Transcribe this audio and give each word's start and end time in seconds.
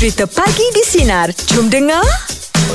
Cerita 0.00 0.24
Pagi 0.24 0.64
di 0.72 0.80
Sinar. 0.80 1.28
Jom 1.52 1.68
dengar. 1.68 2.00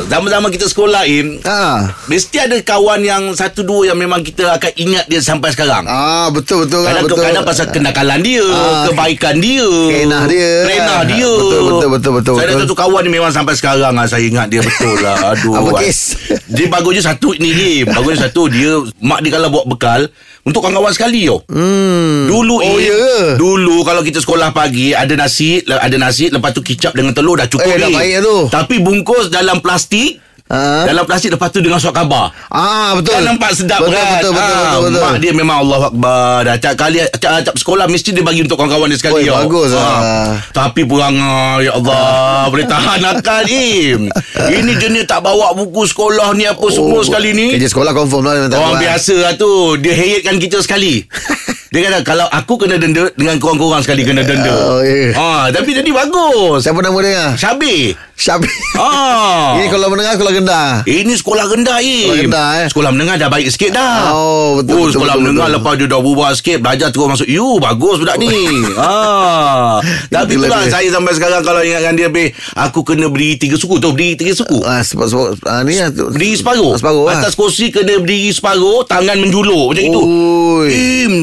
Zaman-zaman 0.05 0.53
kita 0.53 0.69
sekolah 0.69 1.09
Im 1.09 1.41
Ah. 1.41 1.89
Mesti 2.05 2.37
ada 2.37 2.53
kawan 2.59 3.01
yang 3.01 3.33
Satu 3.33 3.63
dua 3.63 3.89
yang 3.89 3.97
memang 3.97 4.21
kita 4.21 4.51
akan 4.51 4.71
ingat 4.75 5.07
dia 5.07 5.23
sampai 5.23 5.49
sekarang 5.49 5.87
Ah 5.87 6.27
betul 6.29 6.67
betul 6.67 6.83
Kadang, 6.83 7.07
betul. 7.07 7.23
kadang 7.23 7.45
pasal 7.47 7.65
kenakalan 7.71 8.19
dia 8.19 8.43
Ah, 8.43 8.85
Kebaikan 8.85 9.39
dia 9.39 9.63
Kenah 9.63 10.27
dia. 10.27 10.67
Kenah 10.67 11.01
dia 11.07 11.23
Betul, 11.23 11.61
betul, 11.65 11.89
betul, 11.95 12.11
betul, 12.13 12.33
Saya 12.35 12.45
ada 12.45 12.53
betul. 12.53 12.65
satu 12.67 12.75
kawan 12.75 13.01
ni 13.01 13.11
memang 13.13 13.31
sampai 13.31 13.55
sekarang 13.55 13.95
lah, 13.95 14.05
Saya 14.05 14.27
ingat 14.27 14.51
dia 14.51 14.61
betul 14.61 14.99
lah 14.99 15.15
Aduh 15.31 15.53
Apa 15.57 15.69
ah. 15.71 15.79
kes? 15.79 15.99
Dia 16.45 16.67
bagusnya 16.67 17.03
satu 17.05 17.33
ni 17.33 17.49
Im 17.81 17.87
Bagusnya 17.87 18.27
satu 18.27 18.51
Dia 18.51 18.83
Mak 18.99 19.23
dia 19.23 19.31
kalau 19.33 19.49
bawa 19.49 19.63
bekal 19.65 20.01
Untuk 20.45 20.61
kawan-kawan 20.61 20.93
sekali 20.93 21.25
tau 21.25 21.41
Hmm. 21.49 22.29
Dulu 22.29 22.55
Oh, 22.57 22.77
ke? 22.77 23.33
Dulu 23.35 23.81
kalau 23.81 24.01
kita 24.01 24.17
sekolah 24.17 24.49
pagi 24.51 24.93
Ada 24.93 25.17
nasi 25.17 25.57
Ada 25.59 25.97
nasi 25.97 26.29
Lepas 26.29 26.53
tu 26.53 26.61
kicap 26.61 26.93
dengan 26.93 27.11
telur 27.11 27.33
Dah 27.35 27.45
cukup 27.45 27.65
Eh, 27.65 27.77
dah 27.77 27.89
baik 27.89 28.13
tu. 28.21 28.37
Tapi 28.47 28.77
bungkus 28.77 29.27
dalam 29.27 29.57
plastik 29.57 30.21
Ah. 30.45 30.85
Dalam 30.85 31.03
plastik 31.03 31.33
lepas 31.33 31.49
tu 31.49 31.57
dengan 31.57 31.81
surat 31.81 31.97
khabar 31.97 32.29
Ah 32.47 32.93
betul. 32.93 33.17
Kan 33.17 33.25
nampak 33.25 33.49
sedap 33.51 33.81
betul, 33.81 33.97
kan 33.97 34.05
Betul 34.13 34.31
betul 34.31 34.45
Ah, 34.45 34.61
betul 34.77 34.81
betul. 34.85 35.01
Mak 35.01 35.15
dia 35.17 35.31
memang 35.33 35.57
Allah 35.59 35.79
Akbar 35.83 36.37
Dah 36.45 36.53
Acap 36.53 36.73
kali 36.75 36.97
acap 37.01 37.55
sekolah 37.55 37.85
Mesti 37.85 38.09
dia 38.11 38.21
bagi 38.21 38.39
untuk 38.39 38.53
kawan-kawan 38.55 38.85
dia 38.85 38.99
sekali 38.99 39.13
Oi, 39.15 39.25
tau. 39.25 39.41
bagus 39.41 39.73
Ah. 39.73 39.81
lah. 39.81 39.97
Tapi 40.53 40.85
perangai 40.85 41.65
Ya 41.65 41.71
Allah 41.73 42.05
Boleh 42.53 42.61
tahan 42.63 43.01
akal 43.03 43.41
Im 43.43 44.05
Ini 44.45 44.71
jenis 44.77 45.03
tak 45.03 45.19
bawa 45.19 45.49
buku 45.51 45.81
sekolah 45.83 46.29
ni 46.31 46.45
Apa 46.45 46.67
semua 46.69 47.01
sekali 47.01 47.33
ni 47.33 47.49
Kerja 47.51 47.65
sekolah 47.67 47.91
confirm 47.91 48.21
lah 48.23 48.45
Orang 48.45 48.77
buat. 48.77 48.85
biasa 48.85 49.15
lah 49.17 49.33
tu 49.33 49.49
Dia 49.75 49.93
heyetkan 49.93 50.37
kita 50.37 50.61
sekali 50.61 51.01
Dia 51.67 51.79
kata 51.83 51.99
Kalau 52.01 52.27
aku 52.27 52.57
kena 52.57 52.75
denda 52.75 53.09
Dengan 53.13 53.37
korang-korang 53.37 53.81
sekali 53.81 54.01
Kena 54.01 54.21
denda 54.21 54.51
Oh, 54.51 54.79
ya. 54.79 55.11
ah, 55.13 55.43
Tapi 55.49 55.71
jadi 55.71 55.89
bagus 55.89 56.61
Siapa 56.61 56.79
nama 56.79 56.97
dia? 56.99 57.33
Syabir 57.33 57.97
Syabi. 58.15 58.47
ah. 58.75 59.53
Ini 59.59 59.67
kalau 59.67 59.91
mendengar 59.91 60.15
sekolah 60.15 60.31
rendah. 60.33 60.69
Ini 60.83 61.13
sekolah 61.13 61.45
rendah 61.45 61.77
Im 61.77 61.99
Sekolah 61.99 62.15
rendah, 62.21 62.47
eh? 62.55 62.67
Sekolah 62.71 62.89
menengah 62.89 63.15
dah 63.17 63.27
baik 63.27 63.47
sikit 63.49 63.71
dah 63.71 64.07
Oh, 64.09 64.55
betul, 64.55 64.71
oh 64.71 64.87
betul, 64.87 64.87
sekolah 64.93 65.13
betul, 65.13 65.23
menengah 65.25 65.45
betul. 65.45 65.55
Lepas 65.59 65.73
dia 65.75 65.87
dah 65.87 65.99
berubah 65.99 66.29
sikit 66.31 66.57
Belajar 66.59 66.87
terus 66.89 67.07
masuk 67.09 67.27
You 67.27 67.59
bagus 67.59 67.95
budak 67.99 68.15
ni 68.15 68.31
ah. 68.79 69.83
Tapi 70.15 70.31
Itulah 70.31 70.47
itulah 70.47 70.61
dia. 70.61 70.71
Saya 70.71 70.87
sampai 70.89 71.11
sekarang 71.11 71.41
Kalau 71.41 71.59
ingatkan 71.59 71.93
dia 71.93 72.07
be, 72.07 72.31
Aku 72.55 72.81
kena 72.81 73.07
beri 73.07 73.35
tiga 73.35 73.55
suku 73.55 73.77
tu 73.77 73.91
Beri 73.91 74.15
tiga 74.15 74.31
suku 74.31 74.63
Ah 74.63 74.79
sebab 74.79 75.05
sebab 75.05 75.27
ah, 75.43 75.61
ni 75.61 75.75
tu. 75.91 76.07
Berdiri 76.07 76.35
separuh 76.35 76.73
Separuh 76.73 77.03
lah. 77.05 77.19
Atas 77.19 77.35
kursi 77.35 77.67
kena 77.67 77.99
berdiri 77.99 78.31
separuh 78.31 78.87
Tangan 78.87 79.17
menjulur 79.17 79.75
Macam 79.75 79.83
itu 79.83 79.99
Oi. 79.99 80.67
Im 80.71 81.13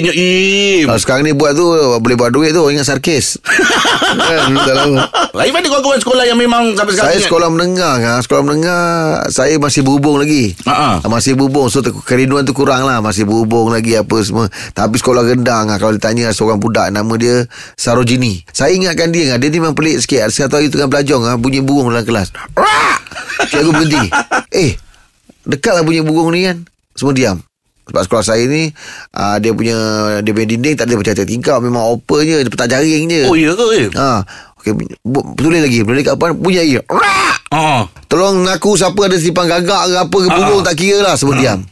Sakitnya 0.00 0.14
Im 0.16 0.86
Kalau 0.88 1.00
sekarang 1.00 1.22
ni 1.28 1.32
buat 1.36 1.52
tu 1.52 1.66
boleh 2.00 2.16
buat 2.16 2.32
duit 2.32 2.56
tu 2.56 2.64
ingat 2.66 2.88
sarkis. 2.88 3.36
kan 4.16 4.48
tahu. 4.56 4.96
Lain 5.36 5.50
mana 5.52 5.66
kawan-kawan 5.68 6.00
sekolah 6.00 6.24
Yang 6.24 6.38
memang 6.40 6.62
sampai 6.72 6.92
sekarang 6.96 7.06
Saya 7.06 7.18
ingat? 7.20 7.28
sekolah 7.28 7.48
menengah 7.52 7.94
kan. 8.00 8.16
Sekolah 8.24 8.42
menengah 8.42 8.82
saya 9.28 9.54
masih 9.60 9.80
berhubung 9.84 10.16
lagi. 10.16 10.56
Ha-ha. 10.64 11.04
Masih 11.04 11.36
berhubung 11.36 11.68
so 11.68 11.84
kerinduan 11.84 12.48
tu 12.48 12.56
kurang 12.56 12.88
lah 12.88 13.04
masih 13.04 13.28
berhubung 13.28 13.68
lagi 13.68 13.94
apa 13.94 14.16
semua. 14.24 14.48
Tapi 14.72 14.96
sekolah 14.96 15.20
rendah 15.22 15.68
kan 15.68 15.76
kalau 15.76 15.92
ditanya 15.92 16.32
seorang 16.32 16.56
budak 16.56 16.88
nama 16.88 17.12
dia 17.20 17.44
Sarojini. 17.76 18.40
Saya 18.50 18.72
ingatkan 18.72 19.12
dia 19.12 19.36
kan 19.36 19.38
dia 19.38 19.52
ni 19.52 19.60
memang 19.60 19.76
pelik 19.76 20.00
sikit. 20.00 20.32
Satu 20.32 20.56
hari 20.56 20.72
tengah 20.72 20.88
belajar 20.88 21.20
kan 21.20 21.36
bunyi 21.36 21.60
burung 21.60 21.92
dalam 21.92 22.08
kelas. 22.08 22.32
Cikgu 23.52 23.70
berhenti. 23.70 24.04
Eh, 24.50 24.74
dekatlah 25.46 25.86
bunyi 25.86 26.02
burung 26.02 26.34
ni 26.34 26.42
kan. 26.42 26.66
Semua 26.98 27.14
diam. 27.14 27.38
Sebab 27.90 28.02
sekolah 28.06 28.24
saya 28.24 28.46
ni 28.46 28.70
uh, 29.12 29.36
Dia 29.36 29.50
punya 29.50 29.76
Dia 30.22 30.30
punya 30.30 30.48
dinding 30.48 30.74
Tak 30.74 30.86
ada 30.86 30.94
macam 30.94 31.12
tingkap 31.20 31.58
Memang 31.58 31.84
open 31.90 32.22
je 32.22 32.38
Dia 32.40 32.50
petak 32.50 32.70
jaring 32.70 33.10
je 33.10 33.22
Oh 33.26 33.34
iya 33.34 33.50
ke 33.52 33.64
Im? 33.76 33.90
Ha. 33.92 34.22
Okey, 34.60 34.76
bu- 35.00 35.24
tulis 35.34 35.56
lagi. 35.58 35.80
Tulis 35.80 36.04
kat 36.04 36.20
apa? 36.20 36.36
Bunyi 36.36 36.60
lagi. 36.60 36.74
Rak! 36.84 37.36
Ah. 37.48 37.82
Tolong 38.06 38.44
ngaku 38.44 38.76
siapa 38.76 39.08
ada 39.08 39.16
simpan 39.16 39.48
gagak 39.48 39.88
ke 39.88 39.96
apa 39.96 40.16
ke 40.20 40.28
burung 40.28 40.60
tak 40.60 40.76
kira 40.76 41.00
lah 41.00 41.16
semua 41.16 41.32
diam. 41.34 41.64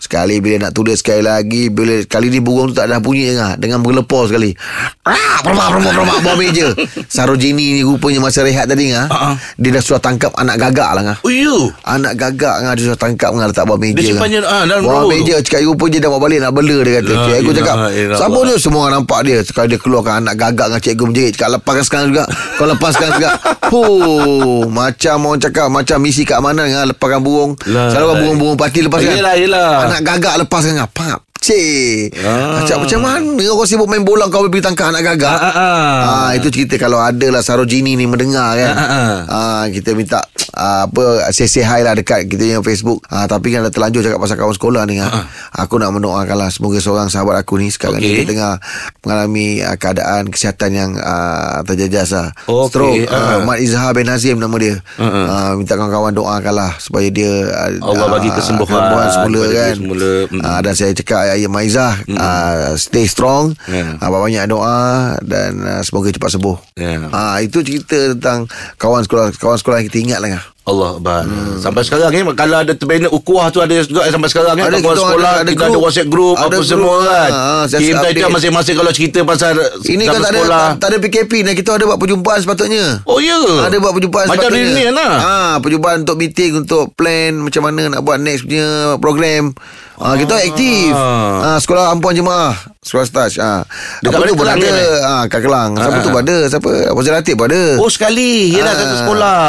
Sekali 0.00 0.40
bila 0.40 0.56
nak 0.58 0.72
tulis 0.72 0.96
sekali 0.96 1.20
lagi 1.20 1.68
Bila 1.68 2.00
kali 2.02 2.26
ni 2.26 2.40
burung 2.40 2.68
tu 2.68 2.74
tak 2.74 2.88
ada 2.88 2.96
bunyi 2.96 3.30
dengar 3.30 3.52
Dengan 3.54 3.78
berlepor 3.78 4.26
sekali 4.26 4.56
Rak 5.00 5.44
Permak 5.44 5.68
permak 5.70 5.92
permak 5.92 6.18
Bawah 6.20 6.36
meja 6.36 6.72
Sarojini 7.14 7.76
ni 7.76 7.82
rupanya 7.82 8.18
masa 8.18 8.40
rehat 8.40 8.64
tadi 8.64 8.90
ngah, 8.90 9.06
Ha-ha. 9.06 9.36
Dia 9.54 9.70
dah 9.70 9.82
suruh 9.82 9.98
tangkap 9.98 10.32
anak 10.34 10.56
gagak 10.58 10.90
lah 10.90 11.02
ngah. 11.02 11.18
Oh 11.20 11.28
iya 11.28 11.52
Anak 11.86 12.12
gagak 12.14 12.56
ngah 12.58 12.72
Dia 12.72 12.82
suruh 12.82 12.96
tangkap 12.96 13.30
ngah 13.30 13.46
Letak 13.46 13.64
bawah 13.64 13.76
meja 13.76 13.92
Dia 13.92 14.00
ngah. 14.00 14.08
simpannya, 14.10 14.38
ah, 14.42 14.64
dalam 14.64 14.80
Bawah 14.80 14.92
drawer 14.96 15.04
tu. 15.04 15.10
meja 15.14 15.34
Cakap 15.38 15.60
rupanya 15.66 15.90
dia 15.90 16.00
dah 16.00 16.08
bawa 16.08 16.20
balik 16.22 16.38
Nak 16.40 16.52
bela 16.52 16.76
dia 16.78 16.92
kata 16.96 17.12
La 17.12 17.24
Cikgu 17.30 17.52
cakap. 17.54 17.76
Siapa 18.16 18.38
tu 18.40 18.54
semua 18.56 18.80
orang 18.82 18.94
nampak 18.98 19.20
dia 19.22 19.38
Sekali 19.42 19.66
dia 19.68 19.78
keluarkan 19.78 20.14
anak 20.18 20.34
gagak 20.34 20.66
Dengan 20.66 20.82
cikgu 20.82 21.04
menjerit 21.04 21.32
Cakap 21.34 21.50
lepaskan 21.54 21.84
sekarang 21.84 22.06
juga 22.08 22.24
Kau 22.56 22.66
lepaskan 22.66 23.08
juga 23.12 23.30
Huh 23.70 24.62
Macam 24.66 25.16
orang 25.26 25.40
cakap 25.40 25.66
Macam 25.68 25.96
misi 25.98 26.22
kat 26.22 26.38
mana 26.38 26.62
ngah, 26.64 26.84
Lepaskan 26.90 27.20
burung 27.20 27.52
La- 27.66 27.90
Selalu 27.90 28.12
burung-burung 28.18 28.56
parti 28.56 28.80
lepaskan 28.80 29.12
Yelah, 29.12 29.34
yelah. 29.36 29.70
Anak 29.90 30.06
gagak 30.06 30.34
lepaskan 30.46 30.86
ngah. 30.86 31.29
Cik 31.40 32.20
Ah. 32.20 32.60
Macam, 32.60 32.84
macam 32.84 33.00
mana 33.00 33.44
Orang 33.48 33.64
sibuk 33.64 33.88
main 33.88 34.00
bola 34.00 34.28
Kau 34.28 34.44
boleh 34.44 34.52
pergi 34.52 34.66
tangkap 34.66 34.92
anak 34.92 35.02
gagak 35.06 35.32
Ah, 35.32 35.48
ah, 35.48 35.56
ah. 35.56 35.98
Ah, 36.02 36.30
itu 36.32 36.48
cerita 36.48 36.76
kalau 36.76 36.98
ada 36.98 37.26
lah 37.28 37.40
Sarojini 37.40 37.92
ni 37.92 38.04
mendengar 38.04 38.54
kan. 38.54 38.72
Ah, 38.72 38.82
ah, 38.82 38.92
ah. 38.92 39.16
Ah, 39.26 39.64
kita 39.66 39.92
minta 39.92 40.20
ah, 40.52 40.84
apa 40.84 41.02
say, 41.30 41.46
say 41.46 41.60
hi 41.60 41.80
lah 41.80 41.92
dekat 41.92 42.26
kita 42.26 42.44
yang 42.46 42.62
Facebook. 42.62 43.00
Ah, 43.06 43.24
tapi 43.24 43.50
kan 43.50 43.62
dah 43.62 43.70
terlanjur 43.70 44.00
cakap 44.00 44.18
pasal 44.18 44.36
kawan 44.36 44.52
sekolah 44.52 44.82
ni 44.84 44.98
kan. 44.98 45.08
Aku 45.56 45.76
nak 45.76 45.90
mendoakan 45.90 46.36
lah 46.36 46.48
semoga 46.48 46.76
seorang 46.76 47.08
sahabat 47.08 47.38
aku 47.38 47.56
ni 47.56 47.68
sekarang 47.68 47.96
Okey. 47.96 48.06
ni 48.06 48.18
dia 48.18 48.26
tengah 48.26 48.52
mengalami 49.00 49.46
ah, 49.60 49.74
keadaan 49.74 50.28
kesihatan 50.28 50.70
yang 50.70 50.90
ah, 50.96 51.64
terjejas 51.64 52.12
lah. 52.12 52.28
Okey, 52.44 52.68
Stroke. 52.68 53.06
ah. 53.08 53.16
Ah, 53.16 53.38
Mat 53.42 53.58
Izhar 53.58 53.90
bin 53.90 54.04
Nazim 54.04 54.36
nama 54.36 54.54
dia. 54.54 54.76
Ah, 54.94 55.02
ah. 55.02 55.26
Ah, 55.26 55.50
minta 55.54 55.74
kawan-kawan 55.74 56.12
doakan 56.12 56.54
lah 56.54 56.72
supaya 56.76 57.08
dia 57.08 57.30
ah, 57.48 57.70
Allah 57.80 58.06
bagi 58.10 58.28
kesembuhan 58.30 58.68
kesembuhan 58.70 59.08
semula 59.08 59.42
kan. 59.48 59.74
semula. 59.74 60.12
Mm. 60.28 60.40
Ah, 60.42 60.60
dan 60.60 60.72
saya 60.74 60.92
cakap 60.92 61.29
ya 61.36 61.48
Mak 61.50 61.64
Izzah 61.66 61.94
ah, 62.16 62.74
stay 62.78 63.06
strong. 63.06 63.54
Ya. 63.68 63.98
Ah, 63.98 64.08
banyak 64.10 64.46
doa 64.50 65.16
dan 65.22 65.60
uh, 65.62 65.82
semoga 65.82 66.10
cepat 66.10 66.36
sembuh. 66.38 66.56
Ya. 66.78 67.10
Ah 67.10 67.38
itu 67.42 67.60
cerita 67.60 68.14
tentang 68.16 68.46
kawan 68.80 69.04
sekolah 69.04 69.34
kawan 69.36 69.58
sekolah 69.58 69.76
yang 69.82 69.88
kita 69.90 69.98
ingat 70.00 70.18
lah. 70.22 70.42
Allah 70.62 70.92
Akbar. 70.92 71.24
Sampai 71.56 71.82
sekarang 71.82 72.08
ni 72.10 72.20
kalau 72.30 72.56
ada 72.58 72.70
terbina 72.70 73.08
ukuah 73.08 73.48
tu 73.48 73.58
ada 73.58 73.72
juga 73.74 74.04
eh, 74.04 74.12
sampai 74.12 74.28
sekarang 74.28 74.54
ni 74.54 74.62
Ada, 74.62 74.70
ada 74.70 74.78
kita 74.78 74.92
sekolah 74.94 75.08
ada- 75.10 75.32
ada, 75.32 75.42
ada 75.42 75.50
kita 75.50 75.64
ada. 75.66 75.78
WhatsApp 75.78 76.08
group 76.08 76.34
Ada 76.34 76.42
apa 76.42 76.52
group. 76.54 76.68
semua 76.68 76.94
kan. 77.00 77.30
Ah, 77.30 77.64
Kita 77.64 77.80
update. 77.98 78.14
kita 78.14 78.28
masing-masing 78.30 78.76
kalau 78.76 78.92
cerita 78.92 79.18
pasal 79.22 79.50
Ini 79.80 80.04
kan 80.04 80.12
tak 80.14 80.30
ada 80.30 80.38
sekolah. 80.38 80.64
tak, 80.68 80.76
tak 80.76 80.86
ada 80.86 80.96
PKP 81.00 81.32
ni 81.40 81.52
kita 81.54 81.70
ada 81.72 81.84
buat 81.86 81.96
perjumpaan 81.96 82.38
sepatutnya. 82.38 82.84
Oh 83.02 83.18
ya. 83.18 83.40
Ada 83.62 83.76
buat 83.78 83.92
perjumpaan 83.94 84.26
Macam 84.26 84.36
sepatutnya. 84.46 84.68
reunion 84.68 84.92
lah. 84.92 85.12
Ah, 85.18 85.54
perjumpaan 85.58 85.96
untuk 86.02 86.16
meeting 86.16 86.52
untuk 86.54 86.92
plan 86.92 87.32
macam 87.36 87.62
mana 87.62 87.82
nak 87.88 88.00
buat 88.00 88.18
next 88.18 88.44
punya 88.44 88.68
program. 88.96 89.56
Ah, 89.96 90.14
kita 90.14 90.38
aktif. 90.38 90.92
Ah, 90.92 91.56
sekolah 91.56 91.88
ampuan 91.90 92.12
jemaah. 92.14 92.52
Sekolah 92.80 93.04
staj. 93.04 93.32
Ah. 93.36 93.60
Dekat 94.00 94.16
Apa 94.16 94.24
mana 94.24 94.32
pun 94.32 94.48
ada. 94.48 94.70
Ah, 95.04 95.24
kat 95.28 95.44
Kelang. 95.44 95.76
Siapa 95.76 95.92
Ah, 95.92 96.00
tu 96.00 96.08
ah. 96.08 96.12
pun 96.16 96.20
ada? 96.24 96.36
Siapa? 96.48 96.70
Fazil 96.96 97.12
Latif 97.12 97.34
pun 97.36 97.46
ada. 97.52 97.62
Oh 97.76 97.92
sekali. 97.92 98.56
Yelah 98.56 98.72
satu 98.72 98.96
sekolah. 99.04 99.40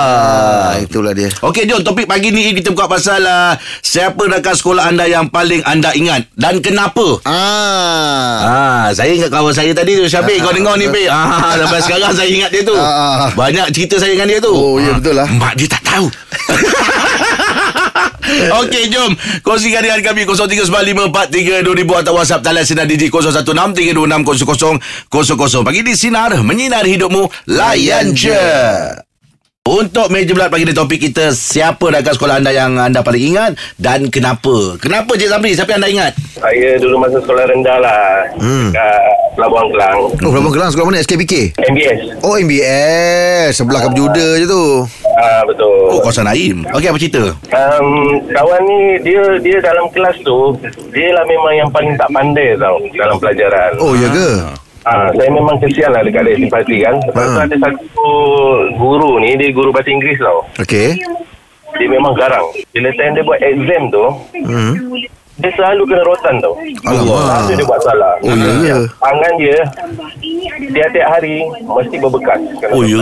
Ah, 0.68 0.74
itulah 0.75 1.16
dia. 1.16 1.31
Okey 1.40 1.64
jom 1.64 1.80
topik 1.80 2.12
pagi 2.12 2.36
ni 2.36 2.52
kita 2.52 2.75
buka 2.75 2.91
pasal 2.91 3.24
uh, 3.24 3.56
siapa 3.80 4.20
rakan 4.20 4.52
sekolah 4.52 4.84
anda 4.84 5.08
yang 5.08 5.31
paling 5.31 5.64
anda 5.64 5.96
ingat 5.96 6.28
dan 6.36 6.59
kenapa? 6.59 7.24
Ah. 7.24 8.36
Ah, 8.44 8.86
saya 8.91 9.16
ingat 9.16 9.31
kawan 9.31 9.56
saya 9.56 9.72
tadi 9.72 9.96
tu 9.96 10.12
Syabir 10.12 10.44
kau 10.44 10.52
dengar 10.52 10.75
ni. 10.75 10.91
Ah, 11.08 11.56
sampai 11.64 11.80
sekarang 11.80 12.12
saya 12.12 12.28
ingat 12.28 12.52
dia 12.52 12.68
tu. 12.68 12.75
Ah. 12.75 13.31
Banyak 13.31 13.72
cerita 13.72 13.96
saya 13.96 14.12
dengan 14.12 14.28
dia 14.28 14.44
tu. 14.44 14.52
Oh, 14.52 14.75
ya, 14.75 14.91
betul 14.91 15.16
lah. 15.16 15.31
Mak 15.31 15.56
dia 15.56 15.72
tak 15.72 15.88
tahu. 15.88 16.12
Okey, 18.63 18.90
jom. 18.90 19.13
Kongsikan 19.46 19.84
dengan 19.84 20.02
kami 20.02 20.25
0395432000 20.25 22.02
atau 22.02 22.13
WhatsApp 22.18 22.44
talian 22.44 22.66
sinar 22.66 22.88
DJ 22.88 23.12
0163260000. 23.12 25.68
Pagi 25.68 25.81
di 25.85 25.94
Sinar, 25.94 26.41
menyinari 26.41 26.90
hidupmu, 26.97 27.29
layan 27.52 28.16
je. 28.16 29.10
Untuk 29.61 30.09
meja 30.09 30.34
bulat 30.34 30.49
pagi 30.49 30.66
ni 30.66 30.73
topik 30.73 30.97
kita 30.99 31.29
Siapa 31.29 31.93
rakan 31.93 32.17
sekolah 32.17 32.41
anda 32.41 32.49
yang 32.49 32.73
anda 32.75 33.05
paling 33.05 33.29
ingat 33.29 33.53
Dan 33.78 34.09
kenapa 34.09 34.73
Kenapa 34.75 35.13
Cik 35.13 35.29
Zamri 35.29 35.53
Siapa 35.53 35.69
yang 35.69 35.85
anda 35.85 35.91
ingat 35.93 36.13
Saya 36.34 36.81
dulu 36.81 36.97
masa 36.97 37.22
sekolah 37.22 37.46
rendah 37.46 37.78
lah 37.78 38.25
hmm. 38.41 38.73
Kat 38.73 39.02
Pelabuhan 39.37 39.69
Kelang 39.69 39.97
Oh, 40.17 40.29
Pelabuhan 40.34 40.53
Kelang 40.58 40.69
sekolah 40.73 40.87
mana? 40.90 40.97
SKPK? 40.99 41.53
MBS 41.61 41.99
Oh, 42.25 42.41
MBS. 42.41 43.53
Sebelah 43.53 43.85
Kapjuda 43.85 44.41
je 44.41 44.49
tu. 44.49 44.66
ah, 45.13 45.46
Betul 45.46 45.93
Oh 45.93 46.02
kawasan 46.02 46.25
Naim 46.25 46.66
Okey 46.73 46.90
apa 46.90 46.97
cerita 46.97 47.22
um, 47.29 47.87
Kawan 48.34 48.61
ni 48.66 48.79
Dia 49.05 49.22
dia 49.37 49.61
dalam 49.61 49.85
kelas 49.93 50.17
tu 50.25 50.58
Dia 50.90 51.13
lah 51.13 51.22
memang 51.23 51.53
yang 51.55 51.69
paling 51.69 51.93
tak 51.93 52.09
pandai 52.09 52.58
tau 52.58 52.81
Dalam 52.97 53.13
pelajaran 53.16 53.78
Oh, 53.78 53.93
ya 53.93 54.09
ke? 54.09 54.29
Ah, 54.82 55.14
saya 55.14 55.30
memang 55.30 55.62
kesian 55.62 55.94
lah 55.94 56.02
dekat 56.02 56.26
dia 56.26 56.38
simpati 56.38 56.76
kan. 56.82 56.96
Sebab 57.06 57.24
tu 57.24 57.38
Ah. 57.38 57.46
ada 57.46 57.56
satu 57.60 58.10
guru 58.76 59.22
ni, 59.22 59.38
dia 59.38 59.54
guru 59.54 59.70
bahasa 59.70 59.90
Inggeris 59.90 60.18
tau. 60.18 60.42
Okey. 60.58 60.98
Dia 61.78 61.88
memang 61.88 62.14
garang. 62.14 62.46
Bila 62.72 62.90
time 62.94 63.14
dia 63.14 63.24
buat 63.24 63.40
exam 63.40 63.84
tu, 63.88 64.06
Hmm. 64.42 64.74
dia 65.38 65.52
selalu 65.54 65.82
kena 65.86 66.04
rotan 66.04 66.36
tau. 66.38 66.54
Alamak. 66.84 67.08
Selalu 67.08 67.54
dia 67.54 67.66
buat 67.66 67.82
salah. 67.82 68.14
Oh, 68.22 68.34
ya 68.34 68.52
ke? 68.58 68.78
Tangan 68.98 69.34
dia 69.38 69.58
tiap-tiap 70.68 71.08
hari 71.10 71.36
mesti 71.62 71.96
berbekas. 71.98 72.40
Oh 72.70 72.82
ya. 72.82 73.02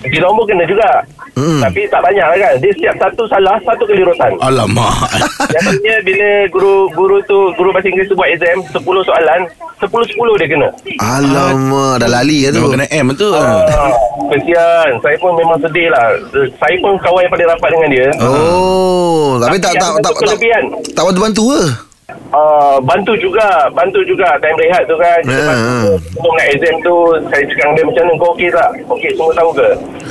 Cuci 0.00 0.18
nombor 0.18 0.44
kena 0.44 0.64
juga. 0.64 0.88
Hmm. 1.32 1.60
Tapi 1.60 1.84
tak 1.86 2.00
banyak 2.00 2.24
lah 2.24 2.38
kan. 2.38 2.54
Dia 2.58 2.72
setiap 2.72 2.94
satu 2.98 3.22
salah, 3.26 3.56
satu 3.60 3.84
kelirutan. 3.84 4.32
Alamak 4.40 5.12
Biasanya 5.52 5.94
bila 6.02 6.28
guru 6.48 6.74
guru 6.90 7.16
tu 7.22 7.36
guru 7.54 7.68
bahasa 7.70 7.86
Inggeris 7.86 8.08
tu 8.08 8.16
buat 8.16 8.28
exam 8.28 8.58
10 8.66 8.80
soalan, 8.80 9.40
10-10 9.78 10.16
dia 10.36 10.48
kena. 10.48 10.68
Alamak 10.98 11.94
Dah 11.98 12.10
lali 12.10 12.44
lah 12.44 12.50
tu 12.50 12.58
Memang 12.58 12.72
kena 12.74 12.86
M 12.90 13.06
tu 13.14 13.28
Ah, 13.30 13.92
kesian. 14.28 14.90
Saya 14.98 15.16
pun 15.16 15.32
memang 15.34 15.58
sedih 15.58 15.88
lah. 15.88 16.06
Saya 16.32 16.74
pun 16.78 16.92
kawan 16.96 17.20
yang 17.20 17.32
paling 17.32 17.48
rapat 17.48 17.68
dengan 17.70 17.88
dia. 17.90 18.06
Oh 18.20 19.36
Tapi 19.38 19.56
tak 19.56 19.70
Tapi 19.70 19.76
tak 19.76 19.80
ada 19.80 19.80
tak 19.80 19.92
satu 19.92 20.02
tak, 20.02 20.14
kelebihan. 20.18 20.62
tak 20.90 21.02
bantu-bantu 21.04 21.44
ke 21.50 21.62
Uh, 22.30 22.78
bantu 22.86 23.12
juga 23.18 23.66
Bantu 23.74 24.00
juga. 24.06 24.38
Time 24.38 24.58
rehat 24.58 24.82
tu 24.86 24.94
kan. 24.94 25.18
Kita 25.26 25.42
bantu 25.42 25.66
ha. 25.66 25.78
Untuk 25.98 26.32
nak 26.38 26.46
exam 26.54 26.74
tu 26.86 26.94
Saya 27.26 27.42
cakap 27.50 27.58
dengan 27.58 27.74
dia 27.74 27.84
macam 27.90 28.02
mana? 28.06 28.14
Kau 28.22 28.30
okey 28.38 28.48
tak? 28.54 28.70
Okey 28.86 29.10
semua 29.18 29.32
tahu 29.34 29.50
ke? 29.50 29.68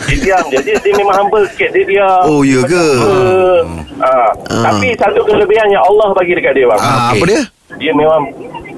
Dia 0.10 0.18
diam 0.20 0.44
je. 0.52 0.58
Dia, 0.64 0.76
dia 0.84 0.94
memang 1.00 1.16
humble 1.16 1.46
sikit. 1.56 1.70
Dia 1.72 1.84
diam. 1.88 2.24
Oh 2.28 2.42
ya 2.44 2.60
ke? 2.68 2.86
Uh, 3.00 3.60
uh, 4.04 4.30
Ah. 4.50 4.64
Tapi 4.72 4.96
satu 4.96 5.24
kelebihan 5.28 5.68
yang 5.72 5.84
Allah 5.84 6.12
bagi 6.16 6.32
dekat 6.36 6.56
dia 6.56 6.68
bang. 6.68 6.80
Ah, 6.80 7.12
okey. 7.12 7.20
Apa 7.20 7.26
dia? 7.28 7.42
Dia 7.80 7.92
memang 7.96 8.22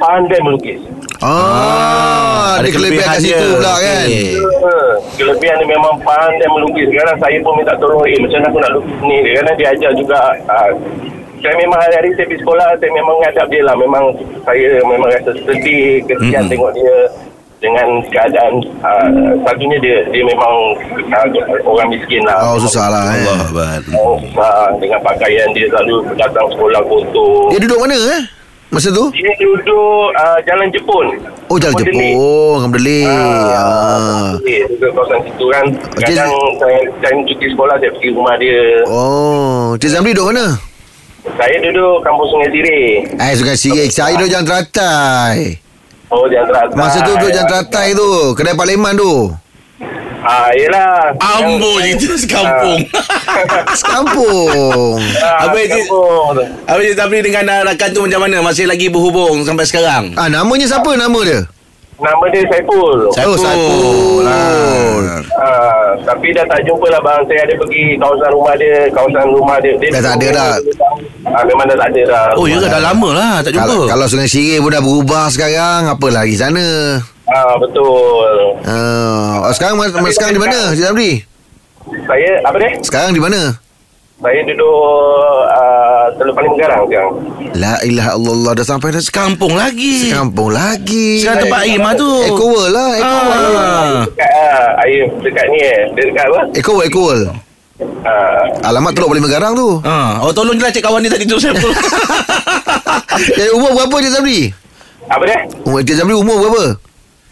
Pandai 0.02 0.42
melukis. 0.42 0.82
Ah, 1.22 2.58
ada 2.58 2.66
ada 2.66 2.70
kelebihan 2.74 3.06
kat 3.06 3.22
situ 3.22 3.38
dia. 3.38 3.54
pula 3.54 3.74
kan. 3.78 4.06
Okey. 4.10 4.34
Uh, 4.42 4.92
kelebihan 5.14 5.56
dia 5.62 5.70
memang 5.70 5.94
pandai 6.02 6.48
melukis. 6.50 6.90
Sekarang 6.90 7.18
saya 7.22 7.38
pun 7.46 7.54
minta 7.54 7.78
tolong 7.78 8.02
Eh 8.10 8.18
macam 8.18 8.42
mana 8.42 8.50
aku 8.50 8.58
nak 8.58 8.72
lukis 8.74 8.98
ni? 9.06 9.16
Dia 9.22 9.34
kadang 9.38 9.56
dia 9.62 9.68
ajar 9.78 9.92
juga. 9.94 10.20
Uh, 10.50 10.72
saya 11.42 11.56
memang 11.58 11.78
hari-hari 11.78 12.10
saya 12.14 12.26
pergi 12.26 12.42
sekolah 12.42 12.68
Saya 12.78 12.92
memang 12.92 13.16
menghadap 13.18 13.46
dia 13.48 13.62
lah 13.62 13.76
Memang 13.76 14.04
saya 14.42 14.68
memang 14.82 15.10
rasa 15.10 15.32
sedih 15.36 16.02
Kesian 16.06 16.46
Mm-mm. 16.46 16.52
tengok 16.52 16.72
dia 16.72 16.98
Dengan 17.58 17.88
keadaan 18.08 18.54
uh, 18.80 19.10
Satunya 19.42 19.78
dia 19.78 19.98
Dia 20.10 20.24
memang 20.24 20.54
uh, 21.10 21.28
Orang 21.64 21.90
miskin 21.90 22.22
lah 22.24 22.38
Oh 22.44 22.58
susah 22.58 22.88
lah 22.88 23.06
eh. 23.12 23.22
Allah 23.22 23.38
Akbar 23.44 23.80
Oh, 23.92 24.16
susah 24.20 24.70
Dengan 24.78 25.00
pakaian 25.02 25.50
dia 25.52 25.66
Selalu 25.68 25.96
datang 26.16 26.46
sekolah 26.50 26.82
kotor 26.86 27.50
Dia 27.50 27.60
duduk 27.60 27.80
mana 27.80 27.98
eh? 28.14 28.22
Masa 28.72 28.88
tu? 28.88 29.12
Dia 29.12 29.34
duduk 29.36 30.16
uh, 30.16 30.40
Jalan 30.42 30.72
Jepun 30.72 31.06
Oh 31.52 31.60
jalan. 31.60 31.76
Jepun 31.76 32.56
Alhamdulillah. 32.56 33.12
Ah, 33.12 33.52
Ah. 33.52 34.30
Delik, 34.40 34.64
Duduk 34.80 34.92
kawasan 34.96 35.20
situ 35.28 35.46
kan. 35.52 35.66
Kadang 36.00 36.32
saya 36.56 36.80
Time 37.04 37.20
cuti 37.26 37.46
sekolah 37.52 37.76
Saya 37.78 37.92
pergi 37.92 38.10
rumah 38.16 38.36
dia 38.40 38.64
Oh, 38.88 39.76
Cik 39.76 39.92
Zamri 39.92 40.16
duduk 40.16 40.32
mana? 40.32 40.56
Saya 41.24 41.56
duduk 41.62 42.02
Kampung 42.02 42.28
Sungai 42.28 42.50
Sirih 42.50 43.06
Eh, 43.14 43.34
Sungai 43.36 43.54
Sirih. 43.56 43.88
Saya 43.88 44.14
duduk 44.16 44.30
Jalan 44.32 44.46
Teratai. 44.48 45.38
Oh 46.08 46.28
jangan 46.28 46.48
teratai 46.50 46.76
Masa 46.76 46.98
tu 47.00 47.12
duduk 47.14 47.30
Jalan 47.30 47.48
Teratai 47.48 47.88
tu. 47.94 48.10
Kedai 48.34 48.54
Pak 48.54 48.68
Leman 48.68 48.94
tu. 48.96 49.14
Ah, 50.22 50.50
yelah 50.52 51.10
Ambo 51.18 51.82
Yang- 51.82 51.98
cerita 51.98 52.14
sekampung 52.16 52.78
Sekampung. 53.74 55.02
Ah, 55.18 55.48
Habis 55.48 55.66
dia- 55.66 55.82
kampung 55.82 56.26
tu. 56.32 56.44
Habis 56.64 56.86
Cik 56.88 56.96
Sabri 56.96 57.20
dengan 57.22 57.44
rakan 57.64 57.90
tu 57.90 58.00
macam 58.02 58.20
mana 58.22 58.38
Masih 58.40 58.66
lagi 58.66 58.86
berhubung 58.88 59.42
Sampai 59.42 59.66
sekarang 59.66 60.14
Ah, 60.14 60.28
namanya 60.28 60.66
siapa 60.68 60.94
nama 60.94 61.20
dia? 61.22 61.42
Nama 61.98 62.24
dia 62.30 62.42
Saiful 62.48 63.10
Oh, 63.10 63.14
Saiful. 63.36 64.26
Ah. 64.26 65.22
Ah, 65.36 65.81
tapi 66.00 66.28
dah 66.32 66.44
tak 66.44 66.60
jumpa 66.62 66.88
lah 66.88 67.00
bang 67.00 67.22
Saya 67.24 67.40
ada 67.44 67.54
pergi 67.56 67.84
kawasan 67.96 68.30
rumah 68.32 68.54
dia 68.56 68.76
Kawasan 68.90 69.26
rumah 69.30 69.58
dia, 69.58 69.74
dia 69.76 69.90
Dah 69.92 70.02
tak 70.04 70.16
ada 70.16 70.28
dah. 70.32 70.54
ah, 71.28 71.44
Memang 71.44 71.66
dah 71.66 71.78
tak 71.78 71.90
ada 71.90 72.02
dah 72.04 72.26
Oh 72.34 72.46
ya 72.46 72.58
ke 72.58 72.68
dah 72.68 72.82
lama 72.82 73.10
lah 73.12 73.34
Tak 73.40 73.52
jumpa 73.52 73.66
Kalau, 73.66 73.82
kalau 73.88 74.06
Sungai 74.06 74.28
Sirih 74.28 74.60
pun 74.60 74.70
dah 74.70 74.80
berubah 74.80 75.26
sekarang, 75.28 75.82
apa 75.88 76.08
lagi 76.08 76.36
sana? 76.36 76.68
ah, 77.26 77.54
Betul 77.58 78.58
Ah, 78.64 79.42
oh, 79.42 79.52
sekarang 79.52 79.76
mas, 79.76 79.90
Tapi 79.90 80.02
mas, 80.02 80.14
sekarang 80.14 80.34
di 80.34 80.42
mana, 80.42 80.60
Cik 80.72 80.84
Zamri? 80.84 81.12
Saya 82.04 82.30
Apa 82.44 82.56
dia? 82.58 82.72
Sekarang 82.80 83.12
di 83.12 83.22
mana? 83.22 83.42
Saya 84.22 84.38
duduk 84.46 84.70
uh, 85.50 86.06
Teluk 86.14 86.38
Paling 86.38 86.54
Garang 86.54 86.86
sekarang 86.86 87.14
La 87.58 87.82
ilaha 87.82 88.14
illallah 88.14 88.52
dah 88.54 88.62
sampai 88.64 88.94
dah 88.94 89.02
sekarang. 89.02 89.34
Kampung 89.34 89.58
lagi 89.58 90.14
Kampung 90.14 90.54
lagi. 90.54 91.20
Sekarang 91.20 91.42
tempat 91.42 91.60
air 91.66 91.78
mah 91.78 91.94
tu 91.98 92.06
World 92.32 92.70
lah, 92.70 92.90
World. 92.94 93.58
ah. 93.58 94.06
Dekat 94.06 94.30
ah, 94.32 94.41
air 94.80 95.04
Dekat 95.18 95.46
ni 95.48 95.60
eh 95.60 95.80
Dia 95.92 96.04
dekat 96.06 96.26
apa? 96.26 96.40
Eco 96.54 96.72
World, 96.74 96.88
Eco 96.88 97.02
World. 97.02 97.26
Ah, 98.02 98.46
Alamat 98.64 98.94
Teluk 98.94 99.10
Paling 99.10 99.26
Garang 99.26 99.54
tu. 99.54 99.82
Ah. 99.82 100.22
Oh 100.22 100.30
tolong 100.30 100.54
je 100.54 100.62
lah 100.62 100.70
cik 100.70 100.82
kawan 100.82 101.02
ni 101.02 101.10
tadi 101.10 101.26
tu 101.26 101.36
saya 101.36 101.54
pun 101.54 101.74
Eh, 103.34 103.50
umur 103.52 103.74
berapa 103.74 103.96
Cik 103.98 104.12
Zamri? 104.12 104.54
Apa 105.08 105.24
dia? 105.26 105.40
Umur 105.64 105.82
Cik 105.82 105.96
Zamri 105.96 106.14
umur 106.14 106.38
berapa? 106.40 106.78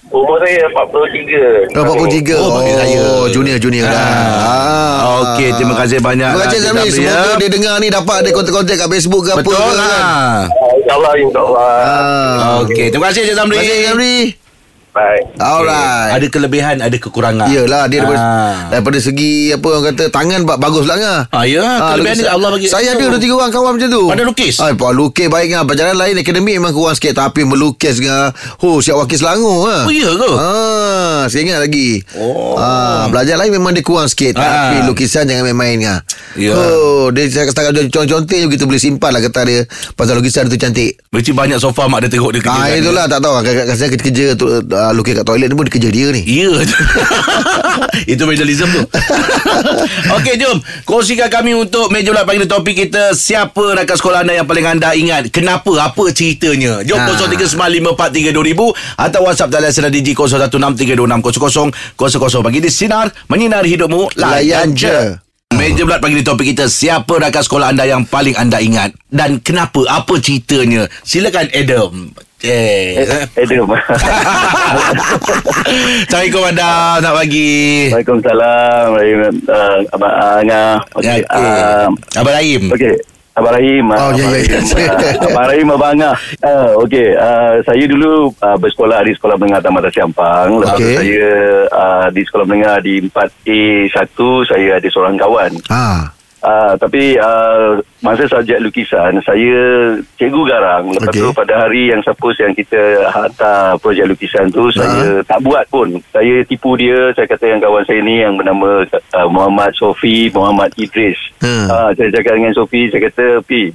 Umur 0.10 0.38
saya 0.40 0.66
43 0.66 1.70
Oh, 1.72 1.84
43. 1.86 2.34
Oh, 2.36 2.50
bagi 2.56 2.74
saya. 2.74 3.02
junior 3.30 3.58
junior 3.58 3.86
Ah. 3.86 3.92
dah. 3.92 4.02
Ah. 4.02 4.98
Okey, 5.22 5.54
terima 5.54 5.76
kasih 5.76 6.00
banyak 6.00 6.26
Terima 6.28 6.40
lah, 6.40 6.46
kasih 6.48 6.60
Zamri. 6.60 6.82
Zamri, 6.82 6.98
Semoga 6.98 7.14
ya. 7.14 7.38
dia 7.38 7.50
dengar 7.52 7.74
ni 7.78 7.88
dapat 7.88 8.16
ada 8.18 8.30
kontak-kontak 8.32 8.76
kat 8.76 8.90
Facebook 8.90 9.22
ke 9.22 9.30
apa 9.30 9.40
Betul 9.40 9.54
ke 9.54 9.62
kan. 9.62 9.76
lah 9.76 9.90
Ah, 9.94 10.40
InsyaAllah 10.76 11.14
InsyaAllah 11.16 11.74
Ah. 11.78 12.62
Okey, 12.64 12.88
terima 12.90 13.06
kasih 13.08 13.22
Cik 13.24 13.36
Zamri 13.36 13.54
Terima 13.54 13.62
kasih 13.62 13.76
Cik 13.76 13.86
Zamri. 13.88 14.16
Bye 15.00 15.24
Alright. 15.40 16.12
Ada 16.12 16.28
kelebihan, 16.28 16.76
ada 16.80 16.92
kekurangan 16.94 17.48
Iyalah 17.48 17.88
dia 17.88 18.04
daripada, 18.04 18.20
Ah. 18.20 18.56
daripada 18.70 18.98
segi 19.00 19.32
apa 19.50 19.66
orang 19.66 19.86
kata 19.90 20.04
tangan 20.10 20.40
ba- 20.44 20.60
bagus 20.60 20.84
lah 20.84 20.98
ngah. 20.98 21.20
Ah, 21.30 21.46
ya, 21.46 21.64
kelebihan 21.90 22.04
lukis- 22.12 22.20
ni 22.20 22.28
Allah 22.28 22.50
bagi. 22.52 22.68
Saya 22.68 22.88
ada 22.92 23.04
dua 23.06 23.18
tiga 23.18 23.34
orang 23.34 23.50
kawan 23.50 23.72
macam 23.74 23.90
tu. 23.90 24.04
Pandai 24.06 24.26
lukis? 24.26 24.56
Ah, 24.60 24.70
pak 24.70 24.92
lukis 24.92 25.28
baik 25.28 25.48
ngah. 25.50 25.64
Perjalanan 25.64 25.98
lain 25.98 26.16
akademik 26.18 26.54
memang 26.54 26.74
kurang 26.74 26.92
sikit 26.94 27.14
tapi 27.18 27.42
melukis 27.42 27.98
ngah. 27.98 28.36
Oh, 28.60 28.78
siap 28.78 28.98
wakil 28.98 29.16
Selangor 29.16 29.58
ah. 29.66 29.82
Oh, 29.82 29.94
ya 29.94 30.10
ke? 30.12 30.30
Ah, 30.34 31.22
saya 31.26 31.42
ingat 31.42 31.60
lagi. 31.62 32.04
Oh. 32.14 32.56
Ah, 32.56 33.08
belajar 33.08 33.36
lain 33.36 33.52
memang 33.52 33.72
dia 33.72 33.82
kurang 33.82 34.06
sikit 34.06 34.36
Ah. 34.36 34.44
tapi 34.70 34.84
lukisan 34.86 35.24
jangan 35.24 35.44
main-main 35.46 35.80
ngah. 35.80 36.00
Ya. 36.36 36.54
Oh, 36.54 37.08
dia 37.10 37.26
setakat 37.26 37.72
contoh-contoh 37.90 38.36
je 38.36 38.48
kita 38.50 38.64
boleh 38.66 38.78
simpan 38.78 39.12
lah 39.12 39.22
kata 39.22 39.40
dia 39.44 39.60
pasal 39.96 40.20
lukisan 40.20 40.46
tu 40.46 40.56
cantik. 40.56 41.00
Mesti 41.10 41.32
banyak 41.32 41.58
sofa 41.58 41.86
mak 41.86 42.04
dia 42.04 42.12
tengok 42.12 42.32
dia 42.32 42.42
kerja 42.42 42.54
Ah, 42.54 42.68
kan. 42.68 42.78
itulah 42.78 43.06
tak 43.06 43.20
tahu 43.20 43.34
kadang-kadang 43.40 43.90
kita 43.90 44.04
kerja 44.04 44.26
tu, 44.36 44.46
uh, 44.52 44.89
lukis 44.94 45.16
kat 45.18 45.26
toilet 45.26 45.50
ni 45.50 45.56
pun 45.56 45.68
kerja 45.68 45.90
dia 45.90 46.08
ni. 46.14 46.22
Ya. 46.26 46.50
Itu 48.12 48.26
vandalism 48.26 48.68
tu. 48.70 48.82
Okey 50.20 50.36
jom. 50.40 50.62
Kongsikan 50.86 51.30
kami 51.30 51.54
untuk 51.54 51.92
Meja 51.92 52.12
bulat 52.12 52.26
pagi 52.26 52.40
ni 52.42 52.48
topik 52.50 52.76
kita 52.76 53.14
Siapa 53.14 53.76
rakan 53.76 53.98
sekolah 53.98 54.20
anda 54.26 54.34
Yang 54.36 54.48
paling 54.50 54.66
anda 54.68 54.94
ingat? 54.94 55.32
Kenapa? 55.34 55.72
Apa 55.80 56.12
ceritanya? 56.14 56.84
Jom 56.86 57.00
Ha. 57.00 57.16
0395432000 57.16 59.00
Atau 59.00 59.22
WhatsApp 59.24 59.52
talian 59.54 59.72
Sinar 59.72 59.92
Digi 59.94 60.14
0163260000 60.14 62.44
Pagi 62.44 62.60
di 62.60 62.72
Sinar 62.72 63.08
Menyinari 63.32 63.70
hidupmu 63.74 64.10
Layan 64.20 64.76
je. 64.76 65.16
Meja 65.56 65.84
bulat 65.84 66.00
pagi 66.00 66.16
ni 66.20 66.24
topik 66.24 66.46
kita 66.52 66.68
Siapa 66.68 67.20
rakan 67.20 67.44
sekolah 67.44 67.68
anda 67.72 67.86
Yang 67.88 68.04
paling 68.12 68.36
anda 68.36 68.60
ingat? 68.60 68.92
Dan 69.10 69.40
kenapa? 69.42 69.82
Apa 69.90 70.20
ceritanya? 70.20 70.88
Silakan 71.02 71.50
Adam 71.52 72.12
Eh, 72.40 73.04
Adam. 73.36 73.68
Assalamualaikum 76.08 76.44
Adam 76.48 77.04
Nak 77.04 77.14
pagi 77.20 77.92
Waalaikumsalam. 77.92 78.96
Uh, 79.44 79.78
Abang 79.92 80.16
Angah. 80.16 80.80
Ya, 81.04 81.20
Okey. 81.20 81.20
okay. 81.28 81.52
Uh, 81.52 81.88
Abang 82.16 82.36
Rahim 82.40 82.72
Okey. 82.72 82.96
Abang 83.36 83.54
Rahim. 83.60 83.92
Oh, 83.92 83.96
ah, 83.96 84.12
ya, 84.16 84.24
ya, 84.32 84.40
ya. 84.40 84.60
Rahim, 84.64 84.88
ah, 84.88 85.28
Abang 85.28 85.48
Rahim, 85.52 85.68
Abang 85.68 85.92
Angah. 86.00 86.16
Uh, 86.40 86.80
Okey. 86.88 87.12
Uh, 87.20 87.60
saya 87.68 87.84
dulu 87.92 88.32
uh, 88.32 88.56
bersekolah 88.56 89.04
di 89.04 89.12
Sekolah 89.20 89.36
Menengah 89.36 89.60
Taman 89.60 89.84
Siampang. 89.92 90.64
Lepas 90.64 90.80
Okey. 90.80 90.84
tu 90.88 90.96
saya 90.96 91.28
uh, 91.76 92.08
di 92.08 92.22
Sekolah 92.24 92.46
Menengah 92.48 92.76
di 92.80 93.04
4A1. 93.04 94.20
Saya 94.48 94.80
ada 94.80 94.88
seorang 94.88 95.20
kawan. 95.20 95.52
Ah. 95.68 96.16
Uh, 96.40 96.72
tapi 96.80 97.20
uh, 97.20 97.76
masa 98.00 98.24
subjek 98.24 98.64
lukisan 98.64 99.12
saya 99.28 99.60
cikgu 100.16 100.48
garang 100.48 100.88
lepas 100.88 101.12
okay. 101.12 101.20
tu 101.20 101.36
pada 101.36 101.68
hari 101.68 101.92
yang 101.92 102.00
suppose 102.00 102.40
yang 102.40 102.56
kita 102.56 103.12
hantar 103.12 103.76
projek 103.84 104.08
lukisan 104.08 104.48
tu 104.48 104.72
saya 104.72 105.20
tak 105.28 105.44
buat 105.44 105.68
pun 105.68 106.00
saya 106.16 106.40
tipu 106.48 106.80
dia 106.80 107.12
saya 107.12 107.28
kata 107.28 107.44
yang 107.44 107.60
kawan 107.60 107.84
saya 107.84 108.00
ni 108.00 108.24
yang 108.24 108.40
bernama 108.40 108.88
uh, 108.88 109.28
Muhammad 109.28 109.76
Sofi 109.76 110.32
Muhammad 110.32 110.72
Idris 110.80 111.20
Hmm. 111.40 111.72
uh, 111.72 111.92
saya 111.96 112.12
cakap 112.12 112.36
dengan 112.36 112.52
Sofi 112.52 112.92
saya 112.92 113.08
kata 113.08 113.40
Pi 113.48 113.72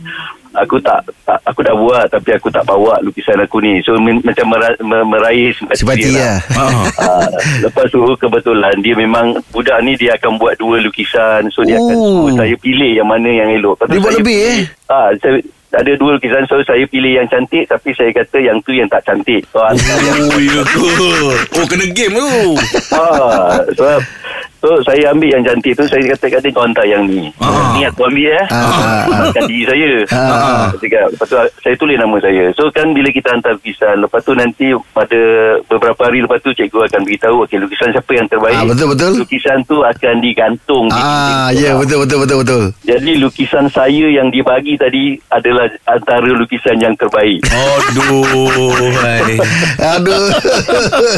aku 0.54 0.78
tak, 0.78 0.98
tak 1.22 1.38
aku 1.44 1.60
dah 1.60 1.74
buat 1.74 2.06
tapi 2.08 2.30
aku 2.30 2.48
tak 2.48 2.62
bawa 2.62 2.94
lukisan 3.00 3.36
aku 3.36 3.58
ni 3.58 3.78
so 3.80 3.94
men, 3.96 4.18
macam 4.20 4.46
mera, 4.48 4.70
mer, 4.80 5.02
meraih 5.04 5.50
simpati, 5.50 5.78
Simpati 5.78 6.08
dia 6.08 6.14
lah. 6.16 6.38
Ah. 6.54 6.84
Ah, 7.04 7.28
lepas 7.60 7.86
tu 7.88 7.98
kebetulan 8.16 8.74
dia 8.78 8.94
memang 8.94 9.34
budak 9.50 9.78
ni 9.80 9.94
dia 9.94 10.14
akan 10.14 10.34
buat 10.34 10.54
dua 10.56 10.78
lukisan 10.78 11.46
so 11.48 11.62
dia 11.62 11.76
akan 11.76 11.94
Oh. 11.94 12.06
suruh 12.24 12.32
saya 12.36 12.54
pilih 12.56 12.90
yang 12.94 13.06
mana 13.06 13.26
yang 13.26 13.50
elok. 13.52 13.76
Lepas 13.76 13.88
Dia 13.88 14.00
buat 14.00 14.12
lebih, 14.14 14.24
pilih- 14.24 14.46
eh? 14.46 14.60
Ah, 14.86 15.08
saya 15.16 15.38
ada 15.74 15.90
dua 15.94 16.10
lukisan 16.12 16.42
so 16.44 16.62
saya 16.62 16.86
pilih 16.86 17.12
yang 17.12 17.26
cantik 17.26 17.66
tapi 17.66 17.90
saya 17.90 18.10
kata 18.12 18.38
yang 18.38 18.62
tu 18.62 18.70
yang 18.70 18.86
tak 18.86 19.02
cantik. 19.02 19.42
So, 19.48 19.58
antara 19.58 19.98
yang 20.00 20.22
Oh 20.24 20.38
ya 20.48 20.62
ke 20.62 20.88
Oh 21.52 21.66
kena 21.66 21.86
game 21.90 22.14
tu 22.14 22.30
ah, 22.92 23.58
sebab 23.70 24.00
So 24.64 24.80
saya 24.80 25.12
ambil 25.12 25.28
yang 25.28 25.44
cantik 25.44 25.76
tu 25.76 25.84
Saya 25.84 26.00
kata 26.08 26.24
kat 26.26 26.40
dia 26.40 26.50
Kau 26.50 26.64
hantar 26.64 26.84
yang 26.84 27.04
ni 27.04 27.28
Ah. 27.36 27.76
Ni 27.76 27.84
aku 27.84 28.00
ambil 28.02 28.32
eh 28.32 28.46
Ah. 28.48 29.04
Bukan 29.28 29.44
diri 29.44 29.64
saya 29.66 29.90
Ah. 30.08 30.72
Cakap, 30.74 31.12
Lepas 31.12 31.26
tu 31.28 31.36
saya 31.60 31.74
tulis 31.76 31.96
nama 31.96 32.16
saya 32.16 32.48
So 32.50 32.72
kan 32.72 32.88
bila 32.90 33.08
kita 33.08 33.28
hantar 33.30 33.52
lukisan 33.54 34.00
Lepas 34.00 34.24
tu 34.24 34.32
nanti 34.32 34.66
Pada 34.90 35.20
beberapa 35.66 36.00
hari 36.00 36.18
lepas 36.18 36.40
tu 36.40 36.48
Cikgu 36.50 36.80
akan 36.82 37.00
beritahu 37.02 37.44
Okay 37.44 37.58
lukisan 37.58 37.92
siapa 37.92 38.08
yang 38.10 38.24
terbaik 38.26 38.56
Ah, 38.56 38.64
betul, 38.64 38.86
betul. 38.88 39.10
Lukisan 39.18 39.58
tu 39.62 39.76
akan 39.78 40.14
digantung 40.18 40.84
di 40.86 40.96
Ah, 40.96 41.48
ya 41.50 41.76
sekolah. 41.76 41.78
betul 41.78 41.98
betul 42.00 42.18
betul 42.18 42.38
betul. 42.40 42.62
Jadi 42.82 43.12
lukisan 43.18 43.68
saya 43.68 44.06
yang 44.08 44.28
dibagi 44.28 44.74
tadi 44.74 45.12
Adalah 45.28 45.68
antara 45.86 46.30
lukisan 46.30 46.78
yang 46.78 46.96
terbaik 46.96 47.44
Aduh 47.44 48.72
hai. 48.96 49.36
Aduh. 49.92 50.24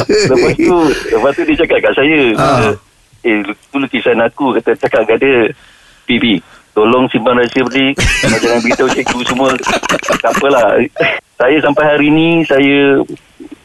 Lepas 0.03 0.53
tu 0.53 0.77
Lepas 1.09 1.31
tu 1.31 1.41
dia 1.43 1.55
cakap 1.57 1.79
kat 1.81 1.93
saya 1.95 2.21
Ah. 2.35 2.75
Eh 3.23 3.41
tu 3.71 3.77
lukisan 3.77 4.19
aku 4.19 4.53
Kata 4.59 4.75
cakap 4.77 5.07
kat 5.07 5.17
dia 5.17 5.49
Bibi 6.05 6.37
Tolong 6.73 7.09
simpan 7.09 7.37
rahsia 7.37 7.65
beli 7.65 7.93
Jangan 8.21 8.61
beritahu 8.61 8.89
cikgu 8.93 9.21
semua 9.25 9.49
Tak 10.21 10.31
apalah 10.37 10.77
Saya 11.33 11.57
sampai 11.57 11.83
hari 11.85 12.07
ni 12.09 12.45
Saya 12.45 13.01